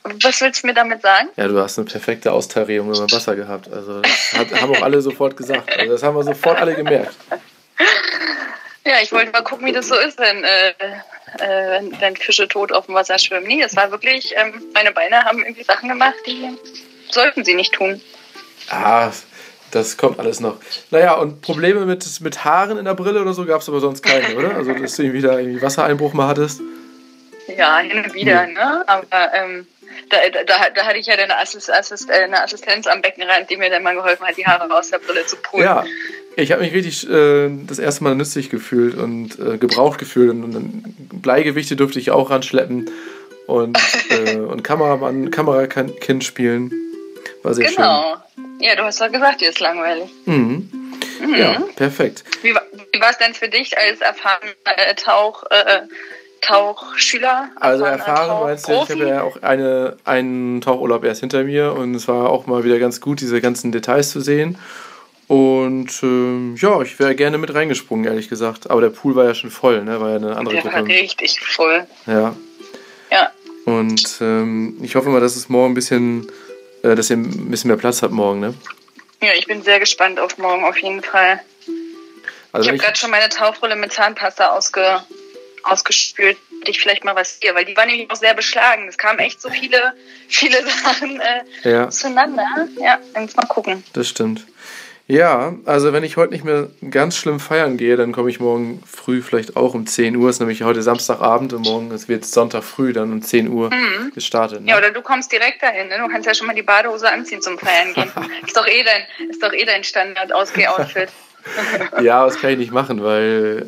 was 0.03 0.41
willst 0.41 0.63
du 0.63 0.67
mir 0.67 0.73
damit 0.73 1.01
sagen? 1.01 1.29
Ja, 1.37 1.47
du 1.47 1.57
hast 1.59 1.77
eine 1.79 1.85
perfekte 1.87 2.31
Austarierung 2.33 2.89
über 2.89 3.09
Wasser 3.09 3.35
gehabt. 3.37 3.71
Also 3.71 4.01
das 4.01 4.33
hat, 4.33 4.51
haben 4.61 4.75
auch 4.75 4.81
alle 4.81 5.01
sofort 5.01 5.37
gesagt. 5.37 5.71
Also 5.77 5.91
das 5.91 6.03
haben 6.03 6.15
wir 6.17 6.23
sofort 6.23 6.59
alle 6.59 6.75
gemerkt. 6.75 7.15
Ja, 8.85 8.95
ich 9.01 9.11
wollte 9.11 9.31
mal 9.31 9.43
gucken, 9.43 9.65
wie 9.65 9.71
das 9.71 9.87
so 9.87 9.95
ist, 9.95 10.19
wenn, 10.19 10.43
äh, 10.43 10.69
äh, 10.69 11.69
wenn, 11.69 12.01
wenn 12.01 12.15
Fische 12.17 12.47
tot 12.47 12.71
auf 12.71 12.87
dem 12.87 12.95
Wasser 12.95 13.17
schwimmen. 13.17 13.47
Nee, 13.47 13.61
es 13.61 13.75
war 13.75 13.91
wirklich, 13.91 14.33
ähm, 14.35 14.61
meine 14.73 14.91
Beine 14.91 15.23
haben 15.23 15.39
irgendwie 15.39 15.63
Sachen 15.63 15.89
gemacht, 15.89 16.15
die 16.27 16.49
sollten 17.09 17.45
sie 17.45 17.53
nicht 17.53 17.73
tun. 17.73 18.01
Ah, 18.69 19.11
das 19.71 19.97
kommt 19.97 20.19
alles 20.19 20.39
noch. 20.39 20.57
Naja, 20.91 21.13
und 21.13 21.41
Probleme 21.41 21.85
mit, 21.85 22.05
mit 22.21 22.43
Haaren 22.43 22.77
in 22.77 22.85
der 22.85 22.93
Brille 22.93 23.21
oder 23.21 23.33
so 23.33 23.45
gab 23.45 23.61
es 23.61 23.69
aber 23.69 23.79
sonst 23.79 24.03
keine, 24.03 24.35
oder? 24.35 24.55
Also, 24.55 24.73
dass 24.73 24.95
du 24.97 25.03
irgendwie 25.03 25.21
da 25.21 25.39
irgendwie 25.39 25.61
Wassereinbruch 25.61 26.13
mal 26.13 26.27
hattest. 26.27 26.61
Ja, 27.57 27.79
hin 27.79 28.03
und 28.03 28.13
wieder, 28.13 28.47
ne? 28.47 28.83
Aber 28.87 29.33
ähm, 29.33 29.67
da, 30.09 30.17
da, 30.45 30.69
da 30.69 30.85
hatte 30.85 30.97
ich 30.97 31.07
ja 31.07 31.15
eine, 31.15 31.37
Assist, 31.37 31.71
Assist, 31.71 32.09
äh, 32.09 32.23
eine 32.23 32.41
Assistenz 32.41 32.87
am 32.87 33.01
Beckenrand, 33.01 33.49
die 33.49 33.57
mir 33.57 33.69
dann 33.69 33.83
mal 33.83 33.95
geholfen 33.95 34.25
hat, 34.25 34.37
die 34.37 34.45
Haare 34.45 34.71
aus 34.73 34.89
der 34.89 34.99
Brille 34.99 35.25
zu 35.25 35.37
pullen. 35.37 35.65
Ja, 35.65 35.85
ich 36.35 36.51
habe 36.51 36.61
mich 36.61 36.73
richtig 36.73 37.09
äh, 37.09 37.49
das 37.67 37.79
erste 37.79 38.03
Mal 38.03 38.15
nützlich 38.15 38.49
gefühlt 38.49 38.95
und 38.95 39.39
äh, 39.39 39.57
gebraucht 39.57 39.99
gefühlt. 39.99 40.29
Und, 40.29 40.51
dann 40.53 40.83
Bleigewichte 41.21 41.75
durfte 41.75 41.99
ich 41.99 42.11
auch 42.11 42.29
ranschleppen 42.29 42.89
und, 43.47 43.77
äh, 44.09 44.37
und 44.37 44.63
Kameramann, 44.63 45.31
Kamerakind 45.31 46.23
spielen. 46.23 46.71
War 47.43 47.53
sehr 47.53 47.69
Genau. 47.69 48.15
Ja, 48.59 48.75
du 48.75 48.83
hast 48.83 49.01
doch 49.01 49.11
gesagt, 49.11 49.41
dir 49.41 49.49
ist 49.49 49.59
langweilig. 49.59 50.09
schön. 50.25 50.69
Mhm. 51.29 51.35
Ja, 51.35 51.63
perfekt. 51.75 52.23
Wie, 52.41 52.53
wie 52.53 53.01
war 53.01 53.09
es 53.09 53.17
denn 53.17 53.33
für 53.33 53.47
dich 53.47 53.77
als 53.77 54.01
erfahrener 54.01 54.53
äh, 54.65 54.95
Tauch, 54.95 55.43
äh, 55.49 55.81
Tauchschüler? 56.41 57.49
Also 57.55 57.85
erfahren 57.85 58.43
meinst 58.43 58.67
du, 58.67 58.73
ich 58.73 58.89
habe 58.89 59.07
ja 59.07 59.23
auch 59.23 59.41
eine, 59.41 59.97
einen 60.05 60.61
Tauchurlaub 60.61 61.03
erst 61.03 61.21
hinter 61.21 61.43
mir 61.43 61.73
und 61.73 61.95
es 61.95 62.07
war 62.07 62.29
auch 62.29 62.45
mal 62.45 62.63
wieder 62.63 62.79
ganz 62.79 63.01
gut, 63.01 63.21
diese 63.21 63.41
ganzen 63.41 63.71
Details 63.71 64.11
zu 64.11 64.21
sehen. 64.21 64.57
Und 65.27 65.91
ähm, 66.03 66.55
ja, 66.57 66.81
ich 66.81 66.99
wäre 66.99 67.15
gerne 67.15 67.37
mit 67.37 67.53
reingesprungen, 67.53 68.05
ehrlich 68.05 68.29
gesagt. 68.29 68.69
Aber 68.69 68.81
der 68.81 68.89
Pool 68.89 69.15
war 69.15 69.25
ja 69.25 69.33
schon 69.35 69.51
voll, 69.51 69.83
ne? 69.83 69.99
War 70.01 70.09
ja 70.09 70.15
eine 70.17 70.35
andere 70.35 70.55
Der 70.55 70.65
war 70.65 70.71
Gruppe. 70.73 70.89
richtig 70.93 71.39
voll. 71.39 71.87
Ja. 72.05 72.35
Ja. 73.11 73.31
Und 73.65 74.17
ähm, 74.21 74.77
ich 74.81 74.95
hoffe 74.95 75.09
mal, 75.09 75.21
dass 75.21 75.35
es 75.35 75.47
morgen 75.49 75.71
ein 75.71 75.75
bisschen, 75.75 76.27
äh, 76.83 76.95
dass 76.95 77.09
ihr 77.09 77.17
ein 77.17 77.49
bisschen 77.49 77.69
mehr 77.69 77.77
Platz 77.77 78.01
habt 78.01 78.13
morgen, 78.13 78.41
ne? 78.41 78.53
Ja, 79.21 79.29
ich 79.37 79.47
bin 79.47 79.61
sehr 79.63 79.79
gespannt 79.79 80.19
auf 80.19 80.37
morgen 80.37 80.65
auf 80.65 80.77
jeden 80.77 81.01
Fall. 81.01 81.39
Also 82.51 82.65
ich 82.65 82.69
habe 82.69 82.77
gerade 82.77 82.97
schon 82.99 83.09
meine 83.09 83.29
Tauchrolle 83.29 83.75
mit 83.77 83.93
Zahnpasta 83.93 84.49
ausge, 84.55 85.01
ausgespült. 85.63 86.37
Ich 86.65 86.79
vielleicht 86.81 87.03
mal 87.05 87.15
was 87.15 87.37
hier, 87.41 87.55
weil 87.55 87.65
die 87.65 87.75
war 87.75 87.85
nämlich 87.85 88.09
auch 88.11 88.15
sehr 88.15 88.33
beschlagen. 88.33 88.87
Es 88.87 88.97
kamen 88.97 89.19
echt 89.19 89.41
so 89.41 89.49
viele, 89.49 89.93
viele 90.27 90.57
Sachen 90.83 91.21
äh, 91.21 91.69
ja, 91.69 91.89
zueinander. 91.89 92.45
Ja, 92.79 92.99
jetzt 93.15 93.37
mal 93.37 93.45
gucken. 93.47 93.83
das 93.93 94.09
stimmt. 94.09 94.45
Ja, 95.07 95.53
also 95.65 95.91
wenn 95.91 96.03
ich 96.05 96.15
heute 96.15 96.31
nicht 96.31 96.45
mehr 96.45 96.69
ganz 96.89 97.17
schlimm 97.17 97.41
feiern 97.41 97.75
gehe, 97.75 97.97
dann 97.97 98.13
komme 98.13 98.29
ich 98.29 98.39
morgen 98.39 98.81
früh 98.89 99.21
vielleicht 99.21 99.57
auch 99.57 99.73
um 99.73 99.85
10 99.85 100.15
Uhr. 100.15 100.29
Es 100.29 100.37
ist 100.37 100.39
nämlich 100.39 100.63
heute 100.63 100.81
Samstagabend 100.81 101.51
und 101.51 101.65
morgen 101.65 101.91
es 101.91 102.07
wird 102.07 102.23
Sonntag 102.23 102.63
früh 102.63 102.93
dann 102.93 103.11
um 103.11 103.21
10 103.21 103.49
Uhr 103.49 103.69
Mhm. 103.69 104.13
gestartet. 104.15 104.61
Ne? 104.61 104.69
Ja, 104.71 104.77
oder 104.77 104.91
du 104.91 105.01
kommst 105.01 105.29
direkt 105.31 105.61
dahin. 105.61 105.89
Ne? 105.89 105.97
Du 105.97 106.07
kannst 106.07 106.25
ja 106.25 106.33
schon 106.33 106.47
mal 106.47 106.55
die 106.55 106.61
Badehose 106.61 107.11
anziehen 107.11 107.41
zum 107.41 107.57
Feiern 107.59 107.93
gehen. 107.93 108.09
ist 108.47 108.55
doch 108.55 108.65
eh 108.65 108.83
dein, 108.83 109.29
ist 109.29 109.43
doch 109.43 109.51
eh 109.51 109.65
dein 109.65 109.83
Standard-Ausgeh-Outfit. 109.83 111.09
Ja, 112.01 112.23
das 112.23 112.39
kann 112.39 112.51
ich 112.51 112.57
nicht 112.57 112.71
machen, 112.71 113.03
weil, 113.03 113.67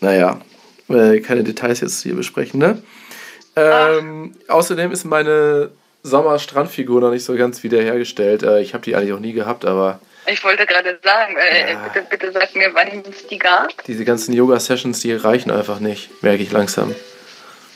naja, 0.00 0.40
keine 0.88 1.42
Details 1.42 1.80
jetzt 1.80 2.02
hier 2.02 2.14
besprechen, 2.14 2.60
ne? 2.60 2.82
Ähm, 3.56 4.34
außerdem 4.48 4.92
ist 4.92 5.04
meine 5.04 5.70
Sommer-Strandfigur 6.02 7.00
noch 7.00 7.10
nicht 7.10 7.24
so 7.24 7.34
ganz 7.34 7.62
wiederhergestellt. 7.62 8.42
Äh, 8.42 8.60
ich 8.60 8.74
habe 8.74 8.84
die 8.84 8.94
eigentlich 8.94 9.14
auch 9.14 9.20
nie 9.20 9.32
gehabt, 9.32 9.64
aber 9.64 10.00
Ich 10.26 10.42
wollte 10.42 10.66
gerade 10.66 10.98
sagen, 11.02 11.36
äh, 11.36 11.72
Ja. 11.72 11.88
bitte, 11.88 12.06
bitte 12.08 12.32
sag 12.32 12.54
mir, 12.54 12.74
wann 12.74 13.02
es 13.10 13.26
die 13.26 13.38
gab. 13.38 13.84
diese 13.84 14.04
ganzen 14.04 14.32
Yoga-Sessions, 14.32 15.00
die 15.00 15.12
reichen 15.12 15.50
einfach 15.50 15.80
nicht, 15.80 16.22
merke 16.22 16.42
ich 16.42 16.50
langsam. 16.52 16.94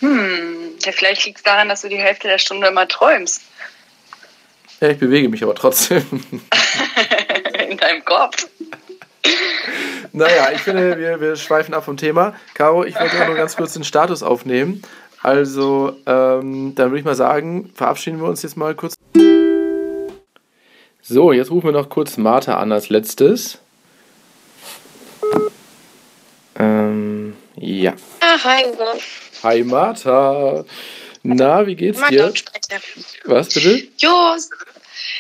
Hm, 0.01 0.71
ja, 0.83 0.93
vielleicht 0.93 1.25
liegt 1.27 1.39
es 1.39 1.43
daran, 1.45 1.69
dass 1.69 1.83
du 1.83 1.89
die 1.89 1.97
Hälfte 1.99 2.29
der 2.29 2.39
Stunde 2.39 2.69
immer 2.69 2.87
träumst. 2.89 3.43
Ja, 4.81 4.89
ich 4.91 4.99
bewege 4.99 5.29
mich 5.29 5.43
aber 5.43 5.55
trotzdem. 5.57 6.05
In 7.69 7.77
deinem 7.77 8.05
Kopf. 8.05 8.47
naja, 10.13 10.51
ich 10.55 10.61
finde, 10.61 10.97
wir, 10.99 11.21
wir 11.21 11.37
schweifen 11.37 11.75
ab 11.75 11.85
vom 11.85 11.97
Thema. 11.97 12.35
Caro, 12.55 12.85
ich 12.85 12.95
wollte 12.99 13.17
nur 13.27 13.35
ganz 13.35 13.57
kurz 13.57 13.73
den 13.75 13.85
Status 13.85 14.23
aufnehmen. 14.23 14.83
Also, 15.23 15.97
ähm, 16.07 16.75
dann 16.77 16.91
würde 16.91 16.99
ich 17.01 17.05
mal 17.05 17.17
sagen, 17.17 17.73
verabschieden 17.75 18.21
wir 18.21 18.29
uns 18.29 18.43
jetzt 18.45 18.57
mal 18.57 18.75
kurz. 18.75 18.95
So, 21.11 21.33
jetzt 21.33 21.51
rufen 21.51 21.69
wir 21.69 21.73
noch 21.73 21.89
kurz 21.89 22.19
Martha 22.19 22.59
an 22.59 22.71
als 22.71 22.91
letztes. 22.91 23.57
Ähm, 26.59 27.35
ja. 27.57 27.95
Ah, 28.21 28.37
hi, 28.45 28.65
Uwe. 28.67 29.01
Hi 29.43 29.65
Martha. 29.65 30.67
Na, 31.23 31.67
wie 31.67 31.77
geht's 31.77 31.99
Mal 31.99 32.11
dir? 32.11 32.25
Lautsprecher. 32.25 32.83
Was 33.25 33.55
bitte? 33.55 33.89
Jo, 33.97 34.37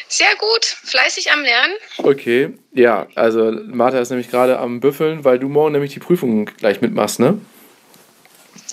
sehr 0.08 0.34
gut. 0.38 0.64
Fleißig 0.64 1.32
am 1.32 1.40
Lernen. 1.40 1.74
Okay, 1.96 2.50
ja, 2.74 3.06
also 3.14 3.50
Martha 3.50 3.98
ist 3.98 4.10
nämlich 4.10 4.30
gerade 4.30 4.58
am 4.58 4.80
Büffeln, 4.80 5.24
weil 5.24 5.38
du 5.38 5.48
morgen 5.48 5.72
nämlich 5.72 5.94
die 5.94 6.00
Prüfung 6.00 6.44
gleich 6.44 6.82
mitmachst, 6.82 7.18
ne? 7.18 7.40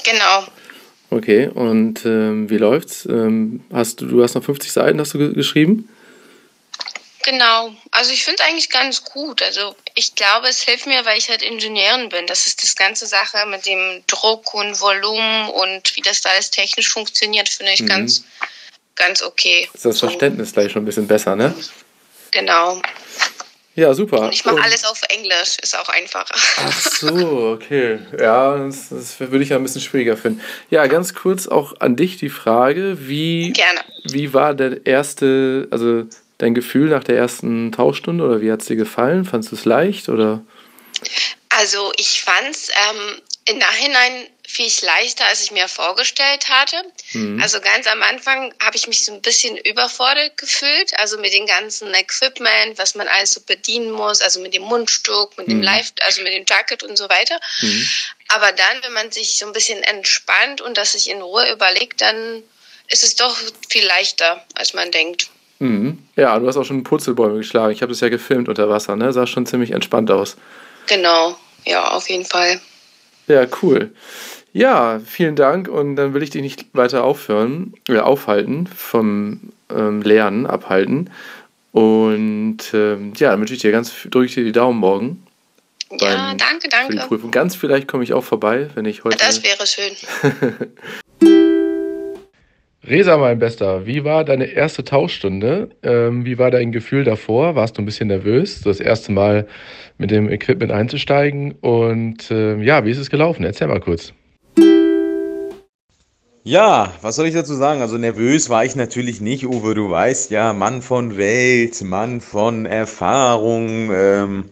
Genau. 0.03 0.43
Okay, 1.11 1.47
und 1.47 2.05
ähm, 2.05 2.49
wie 2.49 2.57
läuft's? 2.57 3.05
Ähm, 3.05 3.63
hast 3.71 4.01
du, 4.01 4.07
du 4.07 4.21
hast 4.21 4.35
noch 4.35 4.43
50 4.43 4.69
Seiten, 4.69 4.99
hast 4.99 5.13
du 5.13 5.17
ge 5.17 5.33
geschrieben? 5.33 5.87
Genau. 7.25 7.73
Also 7.89 8.11
ich 8.11 8.23
finde 8.23 8.41
es 8.41 8.47
eigentlich 8.47 8.69
ganz 8.69 9.03
gut. 9.03 9.41
Also 9.41 9.75
ich 9.95 10.13
glaube, 10.13 10.47
es 10.47 10.61
hilft 10.61 10.85
mir, 10.85 11.03
weil 11.05 11.17
ich 11.17 11.27
halt 11.27 11.41
Ingenieurin 11.41 12.09
bin. 12.09 12.27
Das 12.27 12.45
ist 12.45 12.61
das 12.61 12.75
ganze 12.75 13.07
Sache 13.07 13.45
mit 13.47 13.65
dem 13.65 14.03
Druck 14.05 14.53
und 14.53 14.79
Volumen 14.79 15.49
und 15.49 15.95
wie 15.95 16.01
das 16.01 16.21
da 16.21 16.29
alles 16.29 16.51
technisch 16.51 16.87
funktioniert, 16.89 17.49
finde 17.49 17.73
ich 17.73 17.81
Mhm. 17.81 17.87
ganz, 17.87 18.23
ganz 18.95 19.23
okay. 19.23 19.67
Ist 19.73 19.85
das 19.85 19.97
So, 19.97 20.07
Verständnis 20.07 20.53
gleich 20.53 20.71
schon 20.71 20.83
ein 20.83 20.85
bisschen 20.85 21.07
besser, 21.07 21.35
ne? 21.35 21.55
Genau. 22.29 22.79
Ja, 23.73 23.93
super. 23.93 24.19
Und 24.21 24.33
ich 24.33 24.45
mache 24.45 24.61
alles 24.61 24.85
auf 24.85 25.01
Englisch. 25.09 25.57
Ist 25.61 25.77
auch 25.77 25.89
einfacher. 25.89 26.35
Ach 26.57 26.79
so, 26.79 27.57
okay. 27.59 27.99
Ja, 28.19 28.55
das, 28.57 28.89
das 28.89 29.19
würde 29.19 29.43
ich 29.43 29.49
ja 29.49 29.57
ein 29.57 29.63
bisschen 29.63 29.81
schwieriger 29.81 30.15
finden. 30.15 30.41
Ja, 30.69 30.85
ganz 30.87 31.13
kurz 31.13 31.47
auch 31.47 31.73
an 31.81 31.95
dich 31.95 32.17
die 32.17 32.29
Frage, 32.29 33.07
wie, 33.07 33.51
Gerne. 33.51 33.81
wie 34.03 34.33
war 34.33 34.53
der 34.53 34.85
erste, 34.85 35.67
also 35.71 36.05
dein 36.45 36.55
Gefühl 36.55 36.89
nach 36.89 37.03
der 37.03 37.17
ersten 37.17 37.71
Tauchstunde 37.71 38.23
oder 38.23 38.39
wie 38.41 38.51
hat 38.51 38.61
es 38.61 38.67
dir 38.67 38.75
gefallen? 38.75 39.25
Fandest 39.25 39.51
du 39.51 39.55
es 39.55 39.65
leicht 39.65 40.09
oder? 40.09 40.45
Also 41.49 41.91
ich 41.97 42.21
fand's 42.21 42.69
ähm, 42.69 43.21
im 43.45 43.57
Nachhinein 43.57 44.27
viel 44.47 44.71
leichter, 44.83 45.25
als 45.25 45.43
ich 45.43 45.51
mir 45.51 45.67
vorgestellt 45.67 46.47
hatte. 46.49 46.77
Mhm. 47.13 47.41
Also 47.41 47.59
ganz 47.61 47.87
am 47.87 48.03
Anfang 48.03 48.53
habe 48.61 48.77
ich 48.77 48.87
mich 48.87 49.03
so 49.03 49.13
ein 49.13 49.21
bisschen 49.21 49.57
überfordert 49.57 50.37
gefühlt, 50.37 50.97
also 50.99 51.17
mit 51.17 51.33
dem 51.33 51.47
ganzen 51.47 51.93
Equipment, 51.93 52.77
was 52.77 52.93
man 52.93 53.07
alles 53.07 53.33
so 53.33 53.41
bedienen 53.41 53.91
muss, 53.91 54.21
also 54.21 54.39
mit 54.39 54.53
dem 54.53 54.63
Mundstück, 54.63 55.37
mit 55.37 55.47
dem 55.47 55.57
Mhm. 55.57 55.63
Live, 55.63 55.93
also 56.01 56.21
mit 56.21 56.33
dem 56.33 56.45
Jacket 56.47 56.83
und 56.83 56.95
so 56.95 57.09
weiter. 57.09 57.39
Mhm. 57.61 57.89
Aber 58.29 58.51
dann, 58.51 58.83
wenn 58.83 58.93
man 58.93 59.11
sich 59.11 59.37
so 59.37 59.47
ein 59.47 59.53
bisschen 59.53 59.81
entspannt 59.83 60.61
und 60.61 60.77
das 60.77 60.91
sich 60.91 61.09
in 61.09 61.21
Ruhe 61.21 61.51
überlegt, 61.51 62.01
dann 62.01 62.43
ist 62.89 63.03
es 63.03 63.15
doch 63.15 63.35
viel 63.69 63.85
leichter, 63.85 64.45
als 64.53 64.73
man 64.73 64.91
denkt. 64.91 65.29
Mhm. 65.59 65.99
Ja, 66.15 66.37
du 66.39 66.47
hast 66.47 66.57
auch 66.57 66.65
schon 66.65 66.83
Purzelbäume 66.83 67.37
geschlagen. 67.37 67.71
Ich 67.71 67.81
habe 67.81 67.91
das 67.91 68.01
ja 68.01 68.09
gefilmt 68.09 68.49
unter 68.49 68.69
Wasser, 68.69 68.95
ne? 68.95 69.13
Sah 69.13 69.25
schon 69.27 69.45
ziemlich 69.45 69.71
entspannt 69.71 70.11
aus. 70.11 70.35
Genau, 70.87 71.35
ja, 71.65 71.91
auf 71.91 72.09
jeden 72.09 72.25
Fall. 72.25 72.59
Ja, 73.27 73.45
cool. 73.61 73.91
Ja, 74.53 74.99
vielen 75.05 75.35
Dank 75.35 75.67
und 75.67 75.95
dann 75.95 76.13
will 76.13 76.23
ich 76.23 76.29
dich 76.29 76.41
nicht 76.41 76.65
weiter 76.73 77.03
aufhören, 77.03 77.73
äh, 77.89 77.97
aufhalten, 77.99 78.67
vom 78.67 79.39
ähm, 79.69 80.01
Lernen 80.01 80.45
abhalten. 80.45 81.09
Und 81.71 82.57
ähm, 82.73 83.13
ja, 83.17 83.31
dann 83.31 83.39
wünsche 83.41 83.53
ich 83.53 83.59
dir 83.61 83.71
ganz, 83.71 83.91
drücke 84.09 84.25
ich 84.27 84.33
dir 84.35 84.43
die 84.45 84.51
Daumen 84.53 84.79
morgen 84.79 85.25
Ja, 85.91 86.29
Beim- 86.29 86.37
danke, 86.37 86.61
für 86.61 86.67
die 86.67 86.95
danke. 86.95 87.07
Prüfung. 87.07 87.31
Ganz 87.31 87.55
vielleicht 87.55 87.87
komme 87.87 88.03
ich 88.03 88.13
auch 88.13 88.23
vorbei, 88.23 88.69
wenn 88.75 88.85
ich 88.85 89.03
heute. 89.03 89.17
Das 89.17 89.43
wäre 89.43 89.65
schön. 89.67 89.91
Resa, 92.87 93.17
mein 93.17 93.39
Bester, 93.39 93.87
wie 93.87 94.03
war 94.03 94.23
deine 94.23 94.45
erste 94.45 94.83
Tauchstunde? 94.83 95.69
Ähm, 95.81 96.23
wie 96.23 96.37
war 96.37 96.51
dein 96.51 96.71
Gefühl 96.71 97.03
davor? 97.03 97.55
Warst 97.55 97.77
du 97.77 97.81
ein 97.81 97.85
bisschen 97.85 98.09
nervös, 98.09 98.61
das 98.61 98.79
erste 98.79 99.11
Mal 99.11 99.47
mit 99.97 100.11
dem 100.11 100.29
Equipment 100.29 100.71
einzusteigen? 100.71 101.53
Und 101.61 102.29
ähm, 102.29 102.61
ja, 102.61 102.85
wie 102.85 102.91
ist 102.91 102.99
es 102.99 103.09
gelaufen? 103.09 103.43
Erzähl 103.43 103.69
mal 103.69 103.79
kurz. 103.79 104.13
Ja, 106.43 106.93
was 107.01 107.15
soll 107.15 107.25
ich 107.25 107.33
dazu 107.33 107.55
sagen? 107.55 107.81
Also 107.81 107.97
nervös 107.97 108.51
war 108.51 108.65
ich 108.65 108.75
natürlich 108.75 109.19
nicht, 109.19 109.47
Uwe. 109.47 109.73
Du 109.73 109.89
weißt 109.89 110.29
ja, 110.29 110.53
Mann 110.53 110.83
von 110.83 111.17
Welt, 111.17 111.81
Mann 111.81 112.21
von 112.21 112.67
Erfahrung. 112.67 113.89
Ähm, 113.91 114.45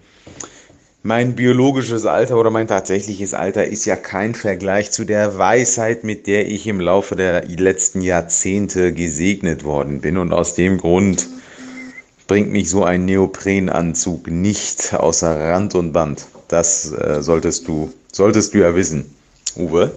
mein 1.03 1.35
biologisches 1.35 2.05
Alter 2.05 2.37
oder 2.37 2.49
mein 2.49 2.69
tatsächliches 2.69 3.33
Alter 3.33 3.67
ist 3.67 3.85
ja 3.85 3.97
kein 3.97 4.33
Vergleich 4.33 4.91
zu 4.91 5.03
der 5.03 5.37
Weisheit, 5.37 6.05
mit 6.05 6.27
der 6.27 6.49
ich 6.49 6.65
im 6.65 6.79
Laufe 6.79 7.17
der 7.17 7.45
letzten 7.45 8.01
Jahrzehnte 8.01 8.93
gesegnet 8.93 9.65
worden 9.65 9.99
bin. 9.99 10.17
Und 10.17 10.31
aus 10.31 10.55
dem 10.55 10.77
Grund 10.77 11.27
bringt 12.27 12.51
mich 12.51 12.69
so 12.69 12.85
ein 12.85 13.03
Neoprenanzug 13.03 14.27
nicht 14.27 14.93
außer 14.93 15.37
Rand 15.37 15.75
und 15.75 15.91
Band. 15.91 16.25
Das 16.47 16.93
äh, 16.93 17.21
solltest 17.21 17.67
du, 17.67 17.91
solltest 18.11 18.53
du 18.53 18.59
ja 18.59 18.73
wissen, 18.73 19.13
Uwe. 19.57 19.91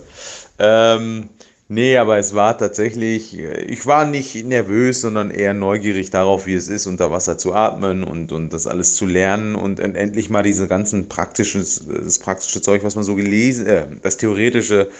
Ähm, 0.58 1.28
nee, 1.68 1.96
aber 1.98 2.18
es 2.18 2.34
war 2.34 2.56
tatsächlich, 2.58 3.36
äh, 3.38 3.62
ich 3.64 3.86
war 3.86 4.04
nicht 4.06 4.44
nervös, 4.46 5.00
sondern 5.00 5.30
eher 5.30 5.54
neugierig 5.54 6.10
darauf, 6.10 6.46
wie 6.46 6.54
es 6.54 6.68
ist, 6.68 6.86
unter 6.86 7.10
Wasser 7.10 7.38
zu 7.38 7.54
atmen 7.54 8.04
und, 8.04 8.32
und 8.32 8.52
das 8.52 8.66
alles 8.66 8.94
zu 8.96 9.06
lernen 9.06 9.54
und 9.56 9.80
en- 9.80 9.94
endlich 9.94 10.30
mal 10.30 10.42
diese 10.42 10.68
ganzen 10.68 11.08
praktisches, 11.08 11.84
das 11.86 12.18
praktische 12.18 12.62
Zeug, 12.62 12.84
was 12.84 12.94
man 12.96 13.04
so 13.04 13.14
gelesen, 13.14 13.66
äh, 13.66 13.86
das 14.02 14.16
theoretische 14.16 14.90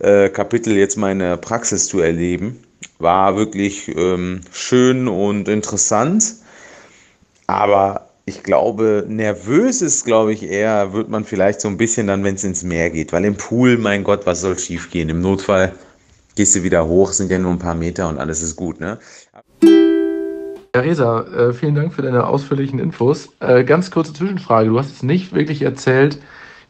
äh, 0.00 0.28
Kapitel 0.30 0.76
jetzt 0.76 0.96
meine 0.96 1.36
Praxis 1.38 1.86
zu 1.86 2.00
erleben, 2.00 2.60
war 2.98 3.36
wirklich 3.36 3.88
ähm, 3.96 4.42
schön 4.52 5.08
und 5.08 5.48
interessant. 5.48 6.34
Aber 7.46 8.11
ich 8.24 8.42
glaube, 8.42 9.04
nervös 9.08 9.82
ist, 9.82 10.04
glaube 10.04 10.32
ich, 10.32 10.44
eher, 10.44 10.92
wird 10.92 11.08
man 11.08 11.24
vielleicht 11.24 11.60
so 11.60 11.68
ein 11.68 11.76
bisschen 11.76 12.06
dann, 12.06 12.22
wenn 12.22 12.36
es 12.36 12.44
ins 12.44 12.62
Meer 12.62 12.90
geht. 12.90 13.12
Weil 13.12 13.24
im 13.24 13.36
Pool, 13.36 13.78
mein 13.78 14.04
Gott, 14.04 14.26
was 14.26 14.40
soll 14.40 14.58
schief 14.58 14.90
gehen? 14.90 15.08
Im 15.08 15.20
Notfall 15.20 15.72
gehst 16.36 16.54
du 16.54 16.62
wieder 16.62 16.86
hoch, 16.86 17.12
sind 17.12 17.30
ja 17.30 17.38
nur 17.38 17.50
ein 17.50 17.58
paar 17.58 17.74
Meter 17.74 18.08
und 18.08 18.18
alles 18.18 18.42
ist 18.42 18.56
gut, 18.56 18.80
ne? 18.80 18.98
Ja, 20.74 20.80
Resa, 20.80 21.22
äh, 21.24 21.52
vielen 21.52 21.74
Dank 21.74 21.92
für 21.92 22.02
deine 22.02 22.26
ausführlichen 22.26 22.78
Infos. 22.78 23.28
Äh, 23.40 23.64
ganz 23.64 23.90
kurze 23.90 24.14
Zwischenfrage. 24.14 24.70
Du 24.70 24.78
hast 24.78 24.88
jetzt 24.88 25.02
nicht 25.02 25.34
wirklich 25.34 25.62
erzählt, 25.62 26.18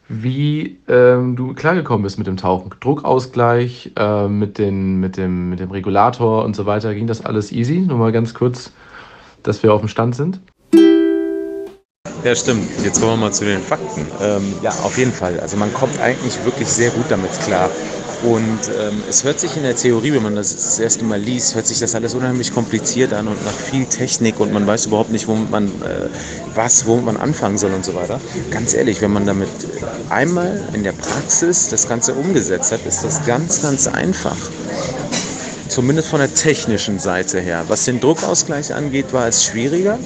wie 0.09 0.79
ähm, 0.89 1.37
du 1.37 1.53
klargekommen 1.53 2.03
bist 2.03 2.17
mit 2.17 2.27
dem 2.27 2.35
Tauchen. 2.35 2.71
Druckausgleich, 2.81 3.91
äh, 3.95 4.27
mit, 4.27 4.57
den, 4.57 4.99
mit, 4.99 5.15
dem, 5.15 5.49
mit 5.49 5.59
dem 5.59 5.71
Regulator 5.71 6.43
und 6.43 6.55
so 6.55 6.65
weiter. 6.65 6.93
Ging 6.93 7.07
das 7.07 7.23
alles 7.23 7.51
easy? 7.51 7.79
Nur 7.79 7.97
mal 7.97 8.11
ganz 8.11 8.33
kurz, 8.33 8.73
dass 9.43 9.63
wir 9.63 9.73
auf 9.73 9.79
dem 9.81 9.87
Stand 9.87 10.15
sind. 10.15 10.41
Ja, 12.23 12.35
stimmt. 12.35 12.69
Jetzt 12.85 13.01
kommen 13.01 13.13
wir 13.13 13.17
mal 13.17 13.33
zu 13.33 13.43
den 13.43 13.61
Fakten. 13.61 14.07
Ähm, 14.21 14.53
ja, 14.61 14.71
auf 14.83 14.97
jeden 14.97 15.11
Fall. 15.11 15.39
Also 15.41 15.57
man 15.57 15.73
kommt 15.73 15.99
eigentlich 15.99 16.43
wirklich 16.45 16.69
sehr 16.69 16.89
gut 16.91 17.05
damit 17.09 17.31
klar. 17.41 17.69
Und 18.23 18.59
ähm, 18.79 19.03
es 19.09 19.25
hört 19.25 19.41
sich 19.41 19.57
in 19.57 19.63
der 19.63 19.75
Theorie, 19.75 20.13
wenn 20.13 20.23
man 20.23 20.35
das 20.35 20.55
das 20.55 20.79
erste 20.79 21.03
Mal 21.03 21.19
liest, 21.19 21.55
hört 21.55 21.67
sich 21.67 21.79
das 21.79 21.93
alles 21.93 22.13
unheimlich 22.13 22.53
kompliziert 22.53 23.11
an 23.11 23.27
und 23.27 23.43
nach 23.43 23.51
viel 23.51 23.85
Technik 23.85 24.39
und 24.39 24.53
man 24.53 24.65
weiß 24.65 24.85
überhaupt 24.85 25.11
nicht, 25.11 25.27
womit 25.27 25.51
man 25.51 25.67
äh, 25.67 26.07
was, 26.55 26.85
womit 26.85 27.03
man 27.03 27.17
anfangen 27.17 27.57
soll 27.57 27.73
und 27.73 27.83
so 27.83 27.93
weiter. 27.95 28.21
Ganz 28.49 28.73
ehrlich, 28.73 29.01
wenn 29.01 29.11
man 29.11 29.25
damit 29.25 29.49
einmal 30.09 30.63
in 30.71 30.83
der 30.83 30.93
Praxis 30.93 31.67
das 31.67 31.89
Ganze 31.89 32.13
umgesetzt 32.13 32.71
hat, 32.71 32.85
ist 32.85 33.03
das 33.03 33.25
ganz, 33.25 33.61
ganz 33.61 33.87
einfach. 33.87 34.37
Zumindest 35.67 36.07
von 36.07 36.19
der 36.19 36.33
technischen 36.33 36.99
Seite 36.99 37.41
her. 37.41 37.65
Was 37.67 37.83
den 37.83 37.99
Druckausgleich 37.99 38.73
angeht, 38.73 39.11
war 39.11 39.27
es 39.27 39.43
schwieriger. 39.43 39.99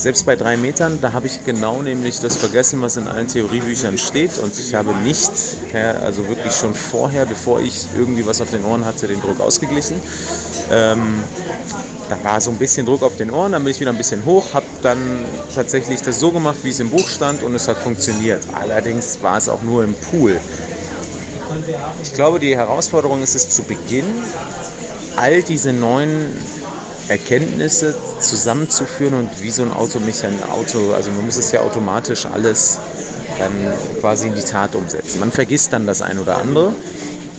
Selbst 0.00 0.24
bei 0.24 0.34
drei 0.34 0.56
Metern, 0.56 0.98
da 1.02 1.12
habe 1.12 1.26
ich 1.26 1.44
genau 1.44 1.82
nämlich 1.82 2.20
das 2.20 2.38
vergessen, 2.38 2.80
was 2.80 2.96
in 2.96 3.06
allen 3.06 3.28
Theoriebüchern 3.28 3.98
steht. 3.98 4.38
Und 4.38 4.58
ich 4.58 4.74
habe 4.74 4.94
nicht, 4.94 5.30
also 5.74 6.26
wirklich 6.26 6.54
schon 6.54 6.74
vorher, 6.74 7.26
bevor 7.26 7.60
ich 7.60 7.86
irgendwie 7.94 8.24
was 8.26 8.40
auf 8.40 8.50
den 8.50 8.64
Ohren 8.64 8.86
hatte, 8.86 9.08
den 9.08 9.20
Druck 9.20 9.38
ausgeglichen. 9.40 10.00
Ähm, 10.70 11.22
da 12.08 12.16
war 12.24 12.40
so 12.40 12.50
ein 12.50 12.56
bisschen 12.56 12.86
Druck 12.86 13.02
auf 13.02 13.16
den 13.16 13.30
Ohren, 13.30 13.52
dann 13.52 13.62
bin 13.62 13.72
ich 13.72 13.80
wieder 13.80 13.90
ein 13.90 13.98
bisschen 13.98 14.24
hoch, 14.24 14.54
habe 14.54 14.64
dann 14.80 15.26
tatsächlich 15.54 16.00
das 16.00 16.18
so 16.18 16.32
gemacht, 16.32 16.56
wie 16.62 16.70
es 16.70 16.80
im 16.80 16.88
Buch 16.88 17.06
stand 17.06 17.42
und 17.42 17.54
es 17.54 17.68
hat 17.68 17.76
funktioniert. 17.76 18.46
Allerdings 18.54 19.22
war 19.22 19.36
es 19.36 19.50
auch 19.50 19.60
nur 19.60 19.84
im 19.84 19.94
Pool. 19.96 20.40
Ich 22.02 22.14
glaube, 22.14 22.38
die 22.38 22.56
Herausforderung 22.56 23.22
ist 23.22 23.34
es 23.34 23.50
zu 23.50 23.62
Beginn, 23.64 24.24
all 25.16 25.42
diese 25.42 25.74
neuen 25.74 26.32
Erkenntnisse 27.10 27.96
zusammenzuführen 28.20 29.14
und 29.14 29.42
wie 29.42 29.50
so 29.50 29.64
ein 29.64 29.72
Automechan 29.72 30.42
Auto, 30.44 30.92
also 30.92 31.10
man 31.10 31.26
muss 31.26 31.36
es 31.36 31.50
ja 31.50 31.60
automatisch 31.60 32.24
alles 32.24 32.78
dann 33.36 33.50
quasi 33.98 34.28
in 34.28 34.36
die 34.36 34.42
Tat 34.42 34.76
umsetzen. 34.76 35.18
Man 35.18 35.32
vergisst 35.32 35.72
dann 35.72 35.88
das 35.88 36.02
ein 36.02 36.20
oder 36.20 36.38
andere, 36.38 36.72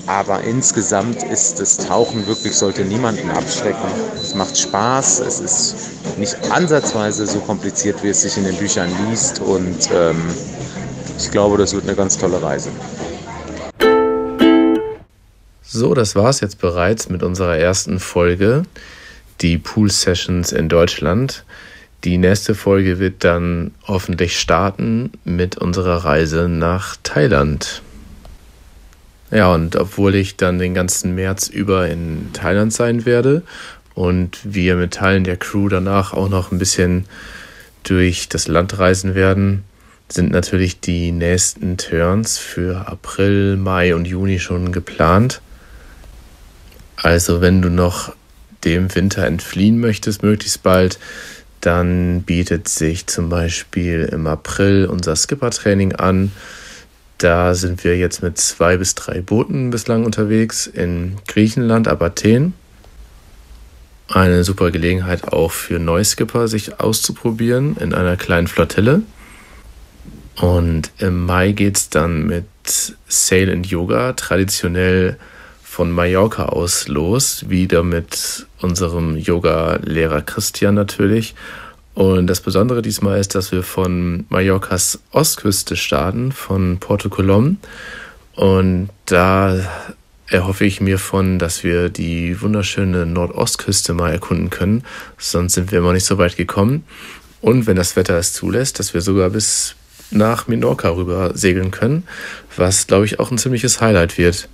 aber 0.07 0.41
insgesamt 0.43 1.23
ist 1.23 1.61
das 1.61 1.77
Tauchen 1.77 2.27
wirklich, 2.27 2.53
sollte 2.53 2.83
niemanden 2.83 3.29
abschrecken. 3.31 3.87
Es 4.21 4.35
macht 4.35 4.57
Spaß, 4.57 5.21
es 5.21 5.39
ist 5.39 5.75
nicht 6.17 6.35
ansatzweise 6.51 7.25
so 7.25 7.39
kompliziert, 7.39 8.03
wie 8.03 8.09
es 8.09 8.23
sich 8.23 8.35
in 8.35 8.43
den 8.43 8.57
Büchern 8.57 8.89
liest. 9.07 9.39
Und 9.39 9.89
ähm, 9.93 10.21
ich 11.17 11.31
glaube, 11.31 11.57
das 11.57 11.73
wird 11.73 11.85
eine 11.85 11.95
ganz 11.95 12.17
tolle 12.17 12.41
Reise. 12.43 12.71
So, 15.61 15.93
das 15.93 16.15
war 16.17 16.29
es 16.29 16.41
jetzt 16.41 16.59
bereits 16.59 17.07
mit 17.07 17.23
unserer 17.23 17.57
ersten 17.57 17.99
Folge, 17.99 18.63
die 19.41 19.57
Pool 19.57 19.89
Sessions 19.89 20.51
in 20.51 20.69
Deutschland. 20.69 21.43
Die 22.03 22.17
nächste 22.17 22.55
Folge 22.55 22.99
wird 22.99 23.23
dann 23.23 23.71
hoffentlich 23.87 24.39
starten 24.39 25.11
mit 25.23 25.57
unserer 25.57 25.97
Reise 25.97 26.47
nach 26.47 26.95
Thailand. 27.03 27.81
Ja, 29.29 29.53
und 29.53 29.75
obwohl 29.75 30.15
ich 30.15 30.35
dann 30.35 30.59
den 30.59 30.73
ganzen 30.73 31.15
März 31.15 31.47
über 31.47 31.87
in 31.87 32.31
Thailand 32.33 32.73
sein 32.73 33.05
werde 33.05 33.43
und 33.93 34.39
wir 34.43 34.75
mit 34.75 34.95
Teilen 34.95 35.23
der 35.23 35.37
Crew 35.37 35.69
danach 35.69 36.13
auch 36.13 36.29
noch 36.29 36.51
ein 36.51 36.57
bisschen 36.57 37.05
durch 37.83 38.29
das 38.29 38.47
Land 38.47 38.77
reisen 38.77 39.15
werden, 39.15 39.63
sind 40.09 40.31
natürlich 40.31 40.81
die 40.81 41.11
nächsten 41.11 41.77
Turns 41.77 42.37
für 42.37 42.87
April, 42.87 43.55
Mai 43.57 43.95
und 43.95 44.05
Juni 44.05 44.39
schon 44.39 44.71
geplant. 44.71 45.41
Also 46.97 47.41
wenn 47.41 47.61
du 47.61 47.69
noch 47.69 48.13
dem 48.63 48.93
Winter 48.93 49.25
entfliehen 49.25 49.79
möchtest, 49.79 50.23
möglichst 50.23 50.63
bald, 50.63 50.99
dann 51.61 52.23
bietet 52.23 52.67
sich 52.67 53.07
zum 53.07 53.29
Beispiel 53.29 54.09
im 54.11 54.25
April 54.27 54.87
unser 54.87 55.15
Skipper-Training 55.15 55.93
an. 55.93 56.31
Da 57.19 57.53
sind 57.53 57.83
wir 57.83 57.97
jetzt 57.97 58.23
mit 58.23 58.39
zwei 58.39 58.77
bis 58.77 58.95
drei 58.95 59.21
Booten 59.21 59.69
bislang 59.69 60.03
unterwegs 60.03 60.65
in 60.65 61.17
Griechenland, 61.27 61.87
ab 61.87 62.01
Athen. 62.01 62.53
Eine 64.07 64.43
super 64.43 64.71
Gelegenheit 64.71 65.31
auch 65.31 65.51
für 65.51 65.77
Neuskipper, 65.77 66.47
sich 66.47 66.79
auszuprobieren 66.79 67.77
in 67.77 67.93
einer 67.93 68.17
kleinen 68.17 68.47
Flottille. 68.47 69.03
Und 70.37 70.91
im 70.97 71.25
Mai 71.25 71.51
geht 71.51 71.77
es 71.77 71.89
dann 71.89 72.25
mit 72.25 72.45
Sail 73.07 73.51
and 73.51 73.67
Yoga 73.67 74.13
traditionell 74.13 75.17
von 75.71 75.89
Mallorca 75.89 76.47
aus 76.47 76.89
los, 76.89 77.45
wieder 77.47 77.81
mit 77.81 78.45
unserem 78.59 79.15
Yoga-Lehrer 79.15 80.21
Christian 80.21 80.75
natürlich 80.75 81.33
und 81.93 82.27
das 82.27 82.41
Besondere 82.41 82.81
diesmal 82.81 83.21
ist, 83.21 83.35
dass 83.35 83.53
wir 83.53 83.63
von 83.63 84.25
Mallorcas 84.27 84.99
Ostküste 85.11 85.77
starten, 85.77 86.33
von 86.33 86.77
Porto 86.79 87.07
Colom. 87.07 87.55
Und 88.35 88.89
da 89.05 89.59
erhoffe 90.27 90.65
ich 90.65 90.81
mir 90.81 90.99
von, 90.99 91.39
dass 91.39 91.63
wir 91.63 91.87
die 91.87 92.41
wunderschöne 92.41 93.05
Nordostküste 93.05 93.93
mal 93.93 94.11
erkunden 94.11 94.49
können. 94.49 94.83
Sonst 95.17 95.53
sind 95.53 95.71
wir 95.71 95.79
immer 95.79 95.93
nicht 95.93 96.05
so 96.05 96.17
weit 96.17 96.35
gekommen. 96.35 96.83
Und 97.39 97.65
wenn 97.65 97.77
das 97.77 97.95
Wetter 97.95 98.17
es 98.17 98.33
zulässt, 98.33 98.77
dass 98.79 98.93
wir 98.93 98.99
sogar 98.99 99.29
bis 99.29 99.75
nach 100.11 100.47
Minorca 100.47 100.89
rüber 100.89 101.31
segeln 101.33 101.71
können, 101.71 102.03
was, 102.57 102.87
glaube 102.87 103.05
ich, 103.05 103.21
auch 103.21 103.31
ein 103.31 103.37
ziemliches 103.37 103.79
Highlight 103.79 104.17
wird. 104.17 104.49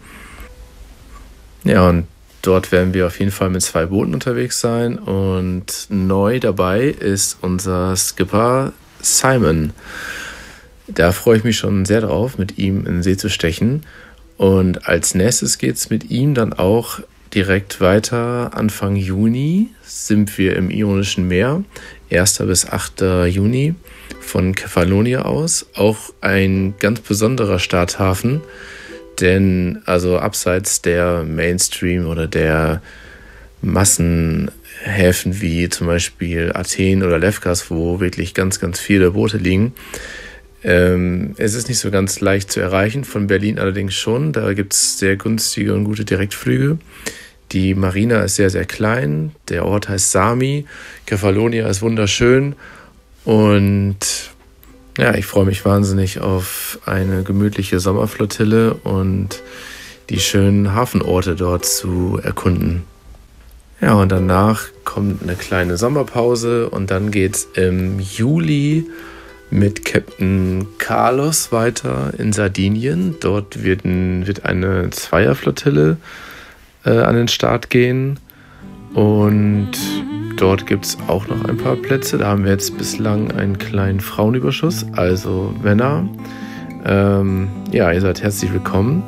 Ja, 1.63 1.89
und 1.89 2.05
Dort 2.47 2.71
werden 2.71 2.93
wir 2.93 3.07
auf 3.07 3.19
jeden 3.19 3.31
Fall 3.31 3.49
mit 3.49 3.61
zwei 3.61 3.87
Booten 3.87 4.13
unterwegs 4.13 4.61
sein 4.61 4.97
und 4.97 5.87
neu 5.89 6.39
dabei 6.39 6.85
ist 6.85 7.39
unser 7.41 7.93
Skipper 7.97 8.71
Simon. 9.01 9.73
Da 10.87 11.11
freue 11.11 11.39
ich 11.39 11.43
mich 11.43 11.57
schon 11.57 11.83
sehr 11.83 11.99
drauf, 11.99 12.37
mit 12.37 12.57
ihm 12.57 12.85
in 12.85 12.85
den 12.85 13.03
See 13.03 13.17
zu 13.17 13.29
stechen. 13.29 13.83
Und 14.37 14.87
als 14.87 15.13
nächstes 15.13 15.57
geht 15.57 15.75
es 15.75 15.89
mit 15.89 16.09
ihm 16.09 16.35
dann 16.35 16.53
auch 16.53 17.01
direkt 17.33 17.81
weiter. 17.81 18.51
Anfang 18.53 18.95
Juni 18.95 19.71
sind 19.83 20.37
wir 20.37 20.55
im 20.55 20.69
Ionischen 20.69 21.27
Meer, 21.27 21.63
1. 22.11 22.37
bis 22.45 22.65
8. 22.65 23.01
Juni 23.27 23.75
von 24.21 24.55
Kefalonia 24.55 25.23
aus. 25.23 25.65
Auch 25.75 26.13
ein 26.21 26.75
ganz 26.79 27.01
besonderer 27.01 27.59
Starthafen 27.59 28.41
denn 29.19 29.81
also 29.85 30.19
abseits 30.19 30.81
der 30.81 31.23
Mainstream 31.23 32.07
oder 32.07 32.27
der 32.27 32.81
Massenhäfen 33.61 35.41
wie 35.41 35.69
zum 35.69 35.87
Beispiel 35.87 36.51
Athen 36.53 37.03
oder 37.03 37.19
Lefkas, 37.19 37.69
wo 37.71 37.99
wirklich 37.99 38.33
ganz, 38.33 38.59
ganz 38.59 38.79
viele 38.79 39.11
Boote 39.11 39.37
liegen, 39.37 39.73
ähm, 40.63 41.33
es 41.37 41.53
ist 41.53 41.69
nicht 41.69 41.79
so 41.79 41.91
ganz 41.91 42.19
leicht 42.19 42.51
zu 42.51 42.59
erreichen, 42.59 43.03
von 43.03 43.27
Berlin 43.27 43.59
allerdings 43.59 43.93
schon. 43.93 44.33
Da 44.33 44.53
gibt 44.53 44.73
es 44.73 44.99
sehr 44.99 45.15
günstige 45.15 45.73
und 45.73 45.83
gute 45.83 46.03
Direktflüge. 46.03 46.77
Die 47.51 47.73
Marina 47.75 48.21
ist 48.23 48.35
sehr, 48.35 48.49
sehr 48.49 48.65
klein. 48.65 49.31
Der 49.49 49.65
Ort 49.65 49.87
heißt 49.87 50.11
Sami. 50.11 50.65
Kefalonia 51.05 51.67
ist 51.69 51.81
wunderschön. 51.81 52.55
Und 53.23 53.97
ja, 54.97 55.13
ich 55.13 55.25
freue 55.25 55.45
mich 55.45 55.63
wahnsinnig 55.63 56.19
auf 56.21 56.79
eine 56.85 57.23
gemütliche 57.23 57.79
Sommerflottille 57.79 58.73
und 58.73 59.41
die 60.09 60.19
schönen 60.19 60.73
Hafenorte 60.73 61.35
dort 61.35 61.65
zu 61.65 62.19
erkunden. 62.21 62.83
Ja, 63.79 63.93
und 63.93 64.11
danach 64.11 64.63
kommt 64.85 65.21
eine 65.21 65.35
kleine 65.35 65.77
Sommerpause 65.77 66.69
und 66.69 66.89
dann 66.89 67.11
geht's 67.11 67.47
im 67.53 67.99
Juli 67.99 68.85
mit 69.51 69.85
Captain 69.85 70.67
Carlos 70.79 71.51
weiter 71.51 72.11
in 72.17 72.33
Sardinien. 72.33 73.15
Dort 73.19 73.63
wird, 73.63 73.81
wird 73.83 74.45
eine 74.45 74.89
Zweierflottille 74.89 75.97
äh, 76.85 76.89
an 76.89 77.15
den 77.15 77.27
Start 77.27 77.69
gehen 77.69 78.19
und 78.97 79.73
dort 80.37 80.65
gibt 80.65 80.85
es 80.85 80.97
auch 81.07 81.27
noch 81.27 81.45
ein 81.45 81.55
paar 81.55 81.75
Plätze. 81.75 82.17
Da 82.17 82.29
haben 82.29 82.43
wir 82.45 82.51
jetzt 82.51 82.79
bislang 82.79 83.31
einen 83.31 83.59
kleinen 83.59 83.99
Frauenüberschuss. 83.99 84.87
Also 84.93 85.53
Männer, 85.61 86.09
ähm, 86.83 87.47
ja, 87.71 87.91
ihr 87.91 88.01
seid 88.01 88.23
herzlich 88.23 88.51
willkommen. 88.51 89.03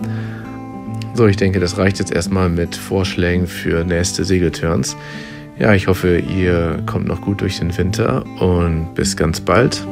So, 1.15 1.25
ich 1.25 1.37
denke, 1.37 1.59
das 1.59 1.79
reicht 1.79 1.97
jetzt 1.97 2.11
erstmal 2.11 2.49
mit 2.49 2.75
Vorschlägen 2.75 3.47
für 3.47 3.83
nächste 3.83 4.25
Segelturns. 4.25 4.95
Ja, 5.57 5.73
ich 5.73 5.87
hoffe, 5.87 6.19
ihr 6.19 6.83
kommt 6.85 7.07
noch 7.07 7.21
gut 7.21 7.41
durch 7.41 7.57
den 7.57 7.75
Winter 7.75 8.23
und 8.39 8.93
bis 8.93 9.17
ganz 9.17 9.41
bald. 9.41 9.83